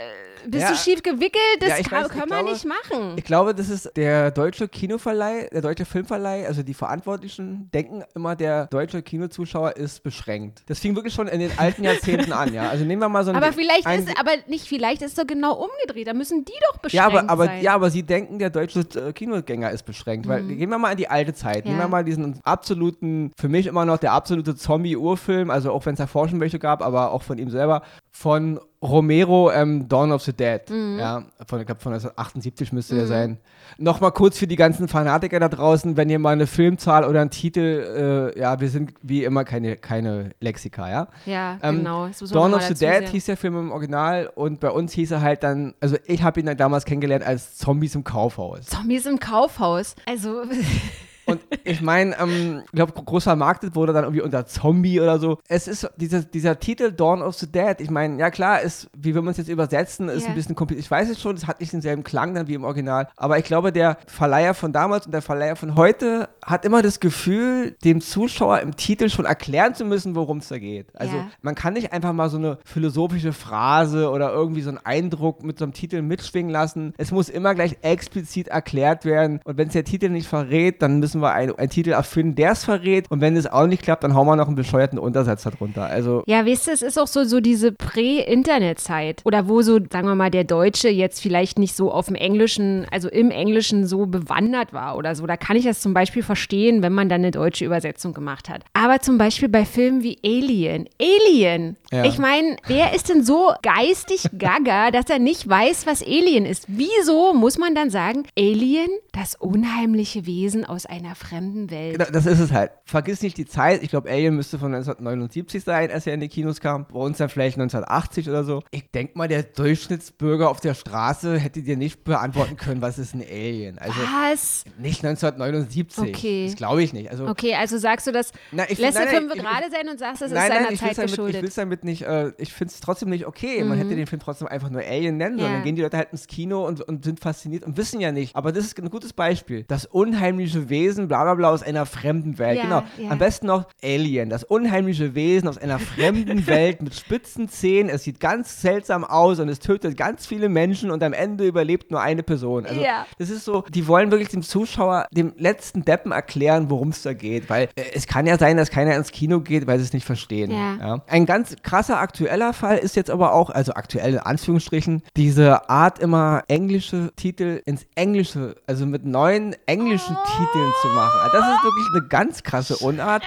bist 0.46 0.62
Ja. 0.62 0.70
du 0.70 0.76
schief 0.76 1.02
gewickelt? 1.02 1.40
Das 1.60 1.68
Ja, 1.70 1.76
kann, 1.82 2.04
weiß, 2.04 2.08
können 2.10 2.20
wir 2.30 2.36
glaube- 2.38 2.50
nicht 2.52 2.64
machen. 2.66 3.14
Ich 3.16 3.24
glaube, 3.24 3.54
das 3.54 3.68
ist 3.68 3.90
der 3.96 4.30
deutsche 4.30 4.68
Kinoverleih, 4.68 5.48
der 5.52 5.62
deutsche 5.62 5.84
Filmverleih, 5.84 6.46
also 6.46 6.62
die 6.62 6.74
Verantwortlichen 6.74 7.70
denken 7.72 8.04
immer, 8.14 8.36
der 8.36 8.66
deutsche 8.66 9.02
Kinozuschauer 9.02 9.76
ist 9.76 10.02
beschränkt. 10.02 10.62
Das 10.66 10.78
fing 10.80 10.94
wirklich 10.94 11.14
schon 11.14 11.28
in 11.28 11.40
den 11.40 11.50
alten 11.58 11.84
Jahrzehnten 11.84 12.32
an, 12.32 12.52
ja. 12.52 12.68
Also 12.68 12.84
nehmen 12.84 13.00
wir 13.02 13.08
mal 13.08 13.24
so 13.24 13.30
ein 13.30 13.36
Aber 13.36 13.52
vielleicht 13.52 13.86
ein, 13.86 14.00
ist, 14.00 14.18
aber 14.18 14.32
nicht 14.48 14.66
vielleicht 14.68 15.02
ist 15.02 15.18
doch 15.18 15.26
genau 15.26 15.54
umgedreht. 15.54 16.06
Da 16.08 16.14
müssen 16.14 16.44
die 16.44 16.52
doch 16.70 16.78
beschränkt 16.78 16.94
ja, 16.94 17.06
aber, 17.20 17.30
aber, 17.30 17.44
sein. 17.46 17.62
ja, 17.62 17.74
aber 17.74 17.90
sie 17.90 18.02
denken, 18.02 18.38
der 18.38 18.50
deutsche 18.50 18.80
äh, 18.80 19.12
Kinogänger 19.12 19.70
ist 19.70 19.84
beschränkt. 19.84 20.26
Weil 20.28 20.42
gehen 20.44 20.70
wir 20.70 20.78
mal 20.78 20.92
in 20.92 20.96
die 20.98 21.08
alte 21.08 21.34
Zeit. 21.34 21.64
Nehmen 21.64 21.76
Mhm. 21.76 21.80
Ja. 21.80 21.86
wir 21.86 21.90
mal 21.90 22.04
diesen 22.04 22.40
absoluten, 22.44 23.32
für 23.38 23.48
mich 23.48 23.66
immer 23.66 23.84
noch 23.84 23.98
der 23.98 24.12
absolute 24.12 24.54
Zombie-Urfilm, 24.56 25.50
also 25.50 25.72
auch 25.72 25.84
wenn 25.86 25.94
es 25.94 25.98
da 25.98 26.06
Forschenberichte 26.06 26.58
gab, 26.58 26.82
aber 26.82 27.12
auch 27.12 27.22
von 27.22 27.38
ihm 27.38 27.50
selber, 27.50 27.82
von 28.12 28.60
Romero, 28.82 29.50
ähm, 29.52 29.88
Dawn 29.88 30.12
of 30.12 30.22
the 30.22 30.32
Dead. 30.32 30.60
Ja, 30.70 31.24
von, 31.46 31.60
ich 31.60 31.66
glaube, 31.66 31.80
von 31.80 31.92
1978 31.94 32.72
müsste 32.72 32.94
der 32.94 33.06
sein. 33.06 33.38
Nochmal 33.78 34.12
kurz 34.12 34.38
für 34.38 34.46
die 34.46 34.56
ganzen 34.56 34.86
Fanatiker 34.86 35.40
da 35.40 35.48
draußen, 35.48 35.96
wenn 35.96 36.08
ihr 36.08 36.18
mal 36.18 36.30
eine 36.30 36.46
Filmzahl 36.46 37.04
oder 37.04 37.20
einen 37.20 37.30
Titel, 37.30 38.32
äh, 38.36 38.38
ja, 38.38 38.60
wir 38.60 38.68
sind 38.68 38.92
wie 39.02 39.24
immer 39.24 39.44
keine, 39.44 39.76
keine 39.76 40.30
Lexika, 40.40 40.88
ja. 40.90 41.08
Ja, 41.26 41.58
Ähm, 41.62 41.78
genau. 41.78 42.08
Dawn 42.32 42.54
of 42.54 42.62
the 42.62 42.74
Dead 42.74 42.78
sagen. 42.78 43.06
hieß 43.08 43.24
der 43.26 43.36
Film 43.36 43.58
im 43.58 43.72
Original 43.72 44.30
und 44.34 44.60
bei 44.60 44.70
uns 44.70 44.92
hieß 44.92 45.10
er 45.10 45.20
halt 45.22 45.42
dann, 45.42 45.74
also 45.80 45.96
ich 46.06 46.22
habe 46.22 46.38
ihn 46.40 46.46
dann 46.46 46.56
damals 46.56 46.84
kennengelernt 46.84 47.24
als 47.26 47.56
Zombies 47.56 47.94
im 47.94 48.04
Kaufhaus. 48.04 48.66
Zombies 48.66 49.06
im 49.06 49.18
Kaufhaus. 49.18 49.96
Also, 50.06 50.42
Und 51.26 51.40
ich 51.64 51.80
meine, 51.82 52.16
ähm, 52.20 52.62
ich 52.64 52.72
glaube, 52.72 52.92
groß 52.92 53.24
vermarktet 53.24 53.74
wurde 53.74 53.92
dann 53.92 54.04
irgendwie 54.04 54.22
unter 54.22 54.46
Zombie 54.46 55.00
oder 55.00 55.18
so. 55.18 55.38
Es 55.48 55.66
ist 55.68 55.88
dieser, 55.96 56.22
dieser 56.22 56.58
Titel 56.58 56.92
Dawn 56.92 57.20
of 57.22 57.34
the 57.34 57.50
Dead. 57.50 57.76
Ich 57.80 57.90
meine, 57.90 58.18
ja 58.18 58.30
klar, 58.30 58.60
ist, 58.62 58.88
wie 58.96 59.14
wir 59.14 59.24
es 59.26 59.36
jetzt 59.36 59.48
übersetzen, 59.48 60.08
ist 60.08 60.22
Ja. 60.24 60.28
ein 60.30 60.34
bisschen 60.34 60.54
kompliziert. 60.54 60.84
Ich 60.84 60.90
weiß 60.90 61.10
es 61.10 61.20
schon, 61.20 61.36
es 61.36 61.46
hat 61.46 61.60
nicht 61.60 61.72
denselben 61.72 62.04
Klang 62.04 62.34
dann 62.34 62.46
wie 62.48 62.54
im 62.54 62.64
Original. 62.64 63.08
Aber 63.16 63.38
ich 63.38 63.44
glaube, 63.44 63.72
der 63.72 63.98
Verleiher 64.06 64.54
von 64.54 64.72
damals 64.72 65.06
und 65.06 65.12
der 65.12 65.22
Verleiher 65.22 65.56
von 65.56 65.74
heute 65.76 66.28
hat 66.44 66.64
immer 66.64 66.82
das 66.82 67.00
Gefühl, 67.00 67.72
dem 67.84 68.00
Zuschauer 68.00 68.60
im 68.60 68.76
Titel 68.76 69.08
schon 69.08 69.24
erklären 69.24 69.74
zu 69.74 69.84
müssen, 69.84 70.14
worum 70.14 70.38
es 70.38 70.48
da 70.48 70.58
geht. 70.58 70.94
Also 70.94 71.16
Ja. 71.16 71.28
man 71.42 71.54
kann 71.54 71.74
nicht 71.74 71.92
einfach 71.92 72.12
mal 72.12 72.28
so 72.30 72.36
eine 72.38 72.58
philosophische 72.64 73.32
Phrase 73.32 74.10
oder 74.10 74.32
irgendwie 74.32 74.62
so 74.62 74.68
einen 74.70 74.78
Eindruck 74.84 75.42
mit 75.42 75.58
so 75.58 75.64
einem 75.64 75.72
Titel 75.72 76.02
mitschwingen 76.02 76.50
lassen. 76.52 76.94
Es 76.98 77.10
muss 77.10 77.28
immer 77.28 77.54
gleich 77.54 77.78
explizit 77.82 78.48
erklärt 78.48 79.04
werden. 79.04 79.40
Und 79.44 79.56
wenn 79.58 79.66
es 79.68 79.72
der 79.72 79.84
Titel 79.84 80.08
nicht 80.10 80.28
verrät, 80.28 80.82
dann 80.82 80.98
müssen 81.00 81.15
wir 81.20 81.32
ein- 81.32 81.54
einen 81.56 81.70
Titel 81.70 81.90
erfinden, 81.90 82.34
der 82.34 82.52
es 82.52 82.64
verrät. 82.64 83.10
Und 83.10 83.20
wenn 83.20 83.36
es 83.36 83.46
auch 83.46 83.66
nicht 83.66 83.82
klappt, 83.82 84.04
dann 84.04 84.14
hauen 84.14 84.26
wir 84.26 84.36
noch 84.36 84.46
einen 84.46 84.56
bescheuerten 84.56 84.98
Untersatz 84.98 85.42
darunter. 85.44 85.86
Also 85.86 86.22
ja, 86.26 86.46
weißt 86.46 86.66
du, 86.68 86.70
es 86.72 86.82
ist 86.82 86.98
auch 86.98 87.06
so, 87.06 87.24
so 87.24 87.40
diese 87.40 87.72
Prä-Internet-Zeit. 87.72 89.22
Oder 89.24 89.48
wo 89.48 89.62
so, 89.62 89.78
sagen 89.90 90.06
wir 90.08 90.14
mal, 90.14 90.30
der 90.30 90.44
Deutsche 90.44 90.88
jetzt 90.88 91.20
vielleicht 91.20 91.58
nicht 91.58 91.74
so 91.76 91.90
auf 91.92 92.06
dem 92.06 92.14
Englischen, 92.14 92.86
also 92.90 93.08
im 93.08 93.30
Englischen 93.30 93.86
so 93.86 94.06
bewandert 94.06 94.72
war 94.72 94.96
oder 94.96 95.14
so. 95.14 95.26
Da 95.26 95.36
kann 95.36 95.56
ich 95.56 95.64
das 95.64 95.80
zum 95.80 95.94
Beispiel 95.94 96.22
verstehen, 96.22 96.82
wenn 96.82 96.92
man 96.92 97.08
dann 97.08 97.20
eine 97.20 97.30
deutsche 97.30 97.64
Übersetzung 97.64 98.14
gemacht 98.14 98.48
hat. 98.48 98.62
Aber 98.74 99.00
zum 99.00 99.18
Beispiel 99.18 99.48
bei 99.48 99.64
Filmen 99.64 100.02
wie 100.02 100.18
Alien. 100.24 100.88
Alien! 101.00 101.76
Ja. 101.92 102.04
Ich 102.04 102.18
meine, 102.18 102.56
wer 102.66 102.94
ist 102.94 103.08
denn 103.08 103.22
so 103.24 103.52
geistig 103.62 104.24
gaga, 104.36 104.90
dass 104.92 105.08
er 105.08 105.18
nicht 105.18 105.48
weiß, 105.48 105.86
was 105.86 106.02
Alien 106.02 106.44
ist? 106.46 106.64
Wieso 106.68 107.32
muss 107.32 107.58
man 107.58 107.74
dann 107.74 107.90
sagen, 107.90 108.24
Alien, 108.38 108.88
das 109.12 109.34
unheimliche 109.34 110.26
Wesen 110.26 110.64
aus 110.64 110.86
einer 110.86 111.05
fremden 111.14 111.70
Welt? 111.70 112.00
Da- 112.00 112.06
Das 112.06 112.26
ist 112.26 112.40
es 112.40 112.52
halt. 112.52 112.70
Vergiss 112.84 113.22
nicht 113.22 113.36
die 113.36 113.46
Zeit. 113.46 113.82
Ich 113.82 113.90
glaube, 113.90 114.10
Alien 114.10 114.34
müsste 114.36 114.58
von 114.58 114.74
1979 114.74 115.62
sein, 115.64 115.90
als 115.90 116.06
er 116.06 116.14
in 116.14 116.20
die 116.20 116.28
Kinos 116.28 116.60
kam. 116.60 116.86
Bei 116.86 116.98
uns 116.98 117.18
dann 117.18 117.28
vielleicht 117.28 117.56
1980 117.56 118.28
oder 118.28 118.44
so. 118.44 118.62
Ich 118.70 118.90
denke 118.90 119.16
mal, 119.18 119.28
der 119.28 119.42
Durchschnittsbürger 119.42 120.48
auf 120.50 120.60
der 120.60 120.74
Straße 120.74 121.38
hätte 121.38 121.62
dir 121.62 121.76
nicht 121.76 122.04
beantworten 122.04 122.56
können, 122.56 122.80
was 122.82 122.98
ist 122.98 123.14
ein 123.14 123.22
Alien. 123.22 123.78
Also 123.78 123.98
Was? 124.00 124.64
nicht 124.78 125.04
1979. 125.04 126.14
Okay. 126.14 126.46
Das 126.46 126.56
glaube 126.56 126.82
ich 126.82 126.92
nicht. 126.92 127.10
Also, 127.10 127.26
Okay, 127.28 127.54
also 127.54 127.78
sagst 127.78 128.06
du 128.06 128.12
das, 128.12 128.32
Na, 128.52 128.64
ich- 128.68 128.78
lässt 128.78 128.94
nein, 128.96 129.04
nein, 129.08 129.14
Film 129.16 129.30
ich- 129.34 129.40
gerade 129.42 129.70
sein 129.70 129.88
und 129.88 129.98
sagst, 129.98 130.22
es 130.22 130.28
ist 130.28 130.34
nein, 130.34 130.48
seiner 130.48 130.60
nein, 130.62 130.70
will 130.70 130.78
Zeit 130.78 130.96
damit, 130.98 131.10
ich 131.10 131.16
geschuldet. 131.16 131.42
will's 131.42 131.54
damit 131.54 131.84
nicht, 131.84 132.02
äh, 132.02 132.32
ich 132.38 132.52
finde 132.52 132.72
es 132.72 132.80
trotzdem 132.80 133.08
nicht 133.10 133.26
okay. 133.26 133.62
Man 133.64 133.78
hätte 133.78 133.94
den 133.94 134.06
Film 134.06 134.20
trotzdem 134.20 134.48
einfach 134.48 134.70
nur 134.70 134.82
Alien 134.82 135.16
nennen 135.16 135.38
sollen. 135.38 135.50
Ja. 135.50 135.56
Dann 135.56 135.64
gehen 135.64 135.76
die 135.76 135.82
Leute 135.82 135.96
halt 135.96 136.08
ins 136.12 136.26
Kino 136.26 136.66
und, 136.66 136.80
und 136.82 137.04
sind 137.04 137.20
fasziniert 137.20 137.64
und 137.64 137.76
wissen 137.76 138.00
ja 138.00 138.12
nicht. 138.12 138.34
Aber 138.36 138.52
das 138.52 138.64
ist 138.64 138.78
ein 138.78 138.90
gutes 138.90 139.12
Beispiel. 139.12 139.64
Das 139.68 139.84
unheimliche 139.86 140.68
Wesen, 140.68 140.95
bla 141.08 141.22
bla 141.24 141.34
bla, 141.34 141.50
aus 141.50 141.62
einer 141.62 141.86
fremden 141.86 142.38
Welt. 142.38 142.56
Ja, 142.58 142.62
genau. 142.64 142.82
ja. 142.98 143.10
Am 143.10 143.18
besten 143.18 143.46
noch 143.46 143.66
Alien. 143.82 144.30
Das 144.30 144.44
unheimliche 144.44 145.14
Wesen 145.14 145.48
aus 145.48 145.58
einer 145.58 145.78
fremden 145.78 146.46
Welt 146.46 146.82
mit 146.82 146.94
spitzen 146.94 147.48
Zähnen. 147.48 147.88
Es 147.90 148.04
sieht 148.04 148.20
ganz 148.20 148.60
seltsam 148.62 149.04
aus 149.04 149.38
und 149.38 149.48
es 149.48 149.58
tötet 149.60 149.96
ganz 149.96 150.26
viele 150.26 150.48
Menschen 150.48 150.90
und 150.90 151.02
am 151.02 151.12
Ende 151.12 151.46
überlebt 151.46 151.90
nur 151.90 152.00
eine 152.00 152.22
Person. 152.22 152.66
Also, 152.66 152.80
Ja. 152.80 153.06
das 153.18 153.30
ist 153.30 153.44
so, 153.44 153.64
die 153.68 153.86
wollen 153.86 154.10
wirklich 154.10 154.28
dem 154.30 154.42
Zuschauer, 154.42 155.06
dem 155.12 155.32
letzten 155.36 155.84
Deppen 155.84 156.12
erklären, 156.12 156.70
worum 156.70 156.88
es 156.88 157.02
da 157.02 157.12
geht. 157.12 157.48
Weil 157.50 157.68
äh, 157.76 157.82
es 157.94 158.06
kann 158.06 158.26
ja 158.26 158.38
sein, 158.38 158.56
dass 158.56 158.70
keiner 158.70 158.96
ins 158.96 159.12
Kino 159.12 159.40
geht, 159.40 159.66
weil 159.66 159.78
sie 159.78 159.84
es 159.84 159.92
nicht 159.92 160.06
verstehen. 160.06 160.50
Ja. 160.50 161.02
Ein 161.06 161.26
ganz 161.26 161.56
krasser 161.62 161.98
aktueller 162.00 162.52
Fall 162.52 162.78
ist 162.78 162.96
jetzt 162.96 163.10
aber 163.10 163.32
auch, 163.32 163.50
also 163.50 163.72
aktuell 163.74 164.14
in 164.14 164.18
Anführungsstrichen, 164.18 165.02
diese 165.16 165.68
Art 165.68 165.98
immer 165.98 166.42
englische 166.48 167.12
Titel 167.16 167.60
ins 167.64 167.86
Englische, 167.94 168.56
also 168.66 168.86
mit 168.86 169.04
neuen 169.04 169.54
englischen 169.66 170.16
Titeln 170.26 170.70
zu 170.82 170.85
machen. 170.94 171.18
Also 171.22 171.36
Das 171.38 171.56
ist 171.56 171.64
wirklich 171.64 171.86
eine 171.94 172.06
ganz 172.08 172.42
krasse 172.42 172.76
Unart. 172.78 173.22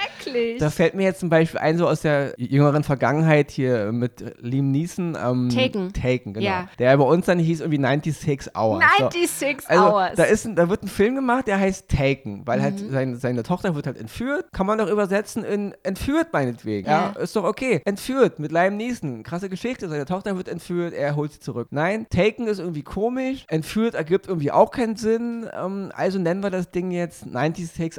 Da 0.60 0.70
fällt 0.70 0.94
mir 0.96 1.04
jetzt 1.04 1.20
zum 1.20 1.30
Beispiel 1.30 1.60
ein, 1.60 1.78
so 1.78 1.88
aus 1.88 2.02
der 2.02 2.34
jüngeren 2.38 2.84
Vergangenheit 2.84 3.52
hier 3.52 3.92
mit 3.92 4.24
Liam 4.42 4.72
Neeson. 4.72 5.18
Ähm, 5.22 5.50
Taken. 5.50 5.94
Taken, 5.94 6.34
genau. 6.34 6.46
Ja. 6.46 6.68
Der 6.80 6.96
bei 6.98 7.04
uns 7.04 7.26
dann 7.26 7.40
hieß 7.40 7.62
irgendwie 7.62 7.80
96 7.82 8.56
Hours. 8.56 8.84
So. 8.98 9.10
96 9.10 9.70
Also, 9.70 9.84
Hours. 9.86 10.12
Da, 10.16 10.24
ist 10.24 10.46
ein, 10.46 10.56
da 10.56 10.70
wird 10.70 10.84
ein 10.84 10.88
Film 10.88 11.16
gemacht, 11.16 11.48
der 11.48 11.60
heißt 11.60 11.90
Taken, 11.90 12.44
weil 12.46 12.62
halt 12.62 12.82
Mhm. 12.82 12.92
seine, 12.92 13.16
seine 13.18 13.44
Tochter 13.44 13.76
wird 13.76 13.88
halt 13.88 13.98
entführt. 13.98 14.46
Kann 14.52 14.66
man 14.66 14.78
doch 14.78 14.90
übersetzen 14.90 15.44
in 15.44 15.74
entführt 15.84 16.28
meinetwegen. 16.34 16.88
Ja. 16.88 17.14
Ja. 17.16 17.22
ist 17.22 17.36
doch 17.36 17.44
okay. 17.44 17.82
Entführt 17.86 18.40
mit 18.40 18.52
Liam 18.52 18.78
Neeson. 18.78 19.24
Krasse 19.24 19.50
Geschichte. 19.50 19.88
Seine 19.90 20.06
Tochter 20.06 20.36
wird 20.38 20.48
entführt, 20.48 20.94
er 20.94 21.16
holt 21.16 21.34
sie 21.34 21.40
zurück. 21.40 21.68
Nein, 21.72 22.08
Taken 22.10 22.48
ist 22.48 22.60
irgendwie 22.60 22.84
komisch. 22.84 23.46
Entführt 23.48 23.96
ergibt 23.96 24.28
irgendwie 24.28 24.52
auch 24.52 24.72
keinen 24.72 24.96
Sinn. 24.96 25.48
Ähm, 25.54 25.92
also 25.96 26.20
nennen 26.20 26.44
wir 26.44 26.50
das 26.50 26.72
Ding 26.72 26.92
jetzt 26.92 27.22
96 27.22 27.49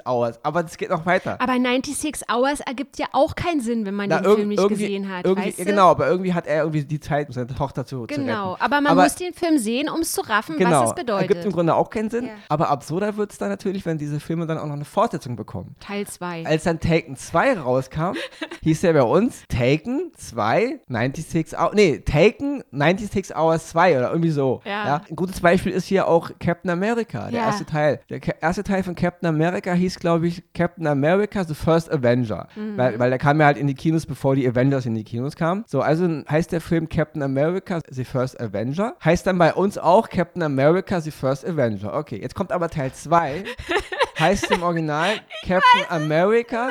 Hours. 0.07 0.39
Aber 0.43 0.63
das 0.63 0.77
geht 0.77 0.91
noch 0.91 1.07
weiter. 1.07 1.37
aber 1.41 1.53
96 1.55 2.29
Hours 2.33 2.61
ergibt 2.61 2.99
ja 2.99 3.07
auch 3.13 3.35
keinen 3.35 3.61
Sinn, 3.61 3.85
wenn 3.87 3.95
man 3.95 4.09
Na, 4.09 4.21
den 4.21 4.35
Film 4.35 4.49
nicht 4.49 4.69
gesehen 4.69 5.09
hat, 5.09 5.25
weißt 5.27 5.59
du? 5.61 5.65
Genau, 5.65 5.89
aber 5.91 6.09
irgendwie 6.09 6.35
hat 6.35 6.47
er 6.47 6.59
irgendwie 6.63 6.85
die 6.85 7.01
Zeit, 7.01 7.29
um 7.29 7.33
seine 7.35 7.47
Tochter 7.49 7.85
zu, 7.87 8.07
Genau, 8.07 8.53
retten. 8.53 8.63
aber 8.65 8.81
man 8.81 8.93
Aber- 8.93 9.03
muss 9.05 9.15
den 9.15 9.33
Film 9.35 9.59
sehen, 9.59 9.89
um 9.89 10.01
es 10.01 10.13
zu 10.13 10.21
raffen, 10.23 10.57
Genau, 10.57 10.83
was 10.83 10.91
es 10.91 10.95
bedeutet. 10.95 11.29
ergibt 11.31 11.45
im 11.45 11.53
Grunde 11.53 11.75
auch 11.75 11.91
keinen 11.91 12.11
Sinn. 12.11 12.27
Ja. 12.27 12.33
Aber 12.49 12.71
absurder 12.71 13.17
wird 13.17 13.33
es 13.33 13.39
dann 13.39 13.49
natürlich, 13.49 13.85
wenn 13.87 13.99
diese 13.99 14.21
Filme 14.21 14.47
dann 14.47 14.59
auch 14.59 14.67
noch 14.67 14.75
eine 14.75 14.85
Fortsetzung 14.85 15.37
bekommen. 15.37 15.77
Teil 15.81 16.07
2. 16.07 16.45
Als 16.47 16.65
dann 16.65 16.81
Taken 16.81 17.17
2 17.17 17.59
rauskam, 17.59 18.13
hieß 18.63 18.81
der 18.83 18.93
bei 18.93 19.03
uns 19.03 19.43
Taken 19.49 20.13
2, 20.17 20.81
96 20.89 21.59
Hours, 21.59 21.73
nee, 21.75 21.99
Taken 21.99 22.63
96 22.71 23.37
Hours 23.37 23.69
2 23.71 23.99
oder 23.99 24.11
irgendwie 24.11 24.31
so. 24.31 24.61
Ja. 24.65 25.03
Ein 25.09 25.17
gutes 25.17 25.41
Beispiel 25.41 25.73
ist 25.73 25.87
hier 25.87 26.09
auch 26.09 26.31
Captain 26.39 26.71
America, 26.71 27.31
der 27.31 27.41
Ja. 27.41 27.47
erste 27.47 27.65
Teil. 27.67 28.01
Der 28.11 28.21
erste 28.43 28.63
Teil 28.65 28.83
von 28.83 28.95
Captain 28.95 29.29
America 29.31 29.73
hieß, 29.73 29.99
glaube 29.99 30.29
ich, 30.29 30.43
Captain 30.55 30.87
America 30.87 31.45
The 31.45 31.55
First 31.55 31.91
Avenger. 31.91 32.49
Mhm. 32.55 32.77
Weil, 32.77 32.99
weil 32.99 33.11
der 33.11 33.19
kam 33.19 33.41
ja 33.41 33.47
halt 33.47 33.57
in 33.57 33.67
die 33.67 33.75
Kinos, 33.75 34.07
bevor 34.07 34.37
die 34.37 34.47
Avengers 34.47 34.87
in 34.87 34.95
die 34.95 35.05
Kinos 35.05 35.37
kamen. 35.37 35.65
So, 35.67 35.81
also 35.81 36.07
heißt 36.29 36.53
der 36.53 36.61
Film 36.61 36.89
Captain 36.89 37.23
America 37.23 37.81
The 37.89 38.05
First 38.05 38.41
Avenger. 38.41 38.97
Heißt 39.05 39.27
dann 39.27 39.39
bei 39.39 39.55
uns 39.55 39.79
auch 39.79 40.09
Captain 40.09 40.43
America 40.43 41.01
The 41.01 41.11
First 41.11 41.47
Avenger. 41.47 41.95
Okay, 41.95 42.21
jetzt 42.21 42.35
kommt 42.35 42.53
aber 42.53 42.69
Teil 42.69 42.93
2. 42.93 43.45
heißt 44.19 44.51
im 44.51 44.63
Original 44.63 45.15
Captain 45.47 45.85
America 45.89 46.69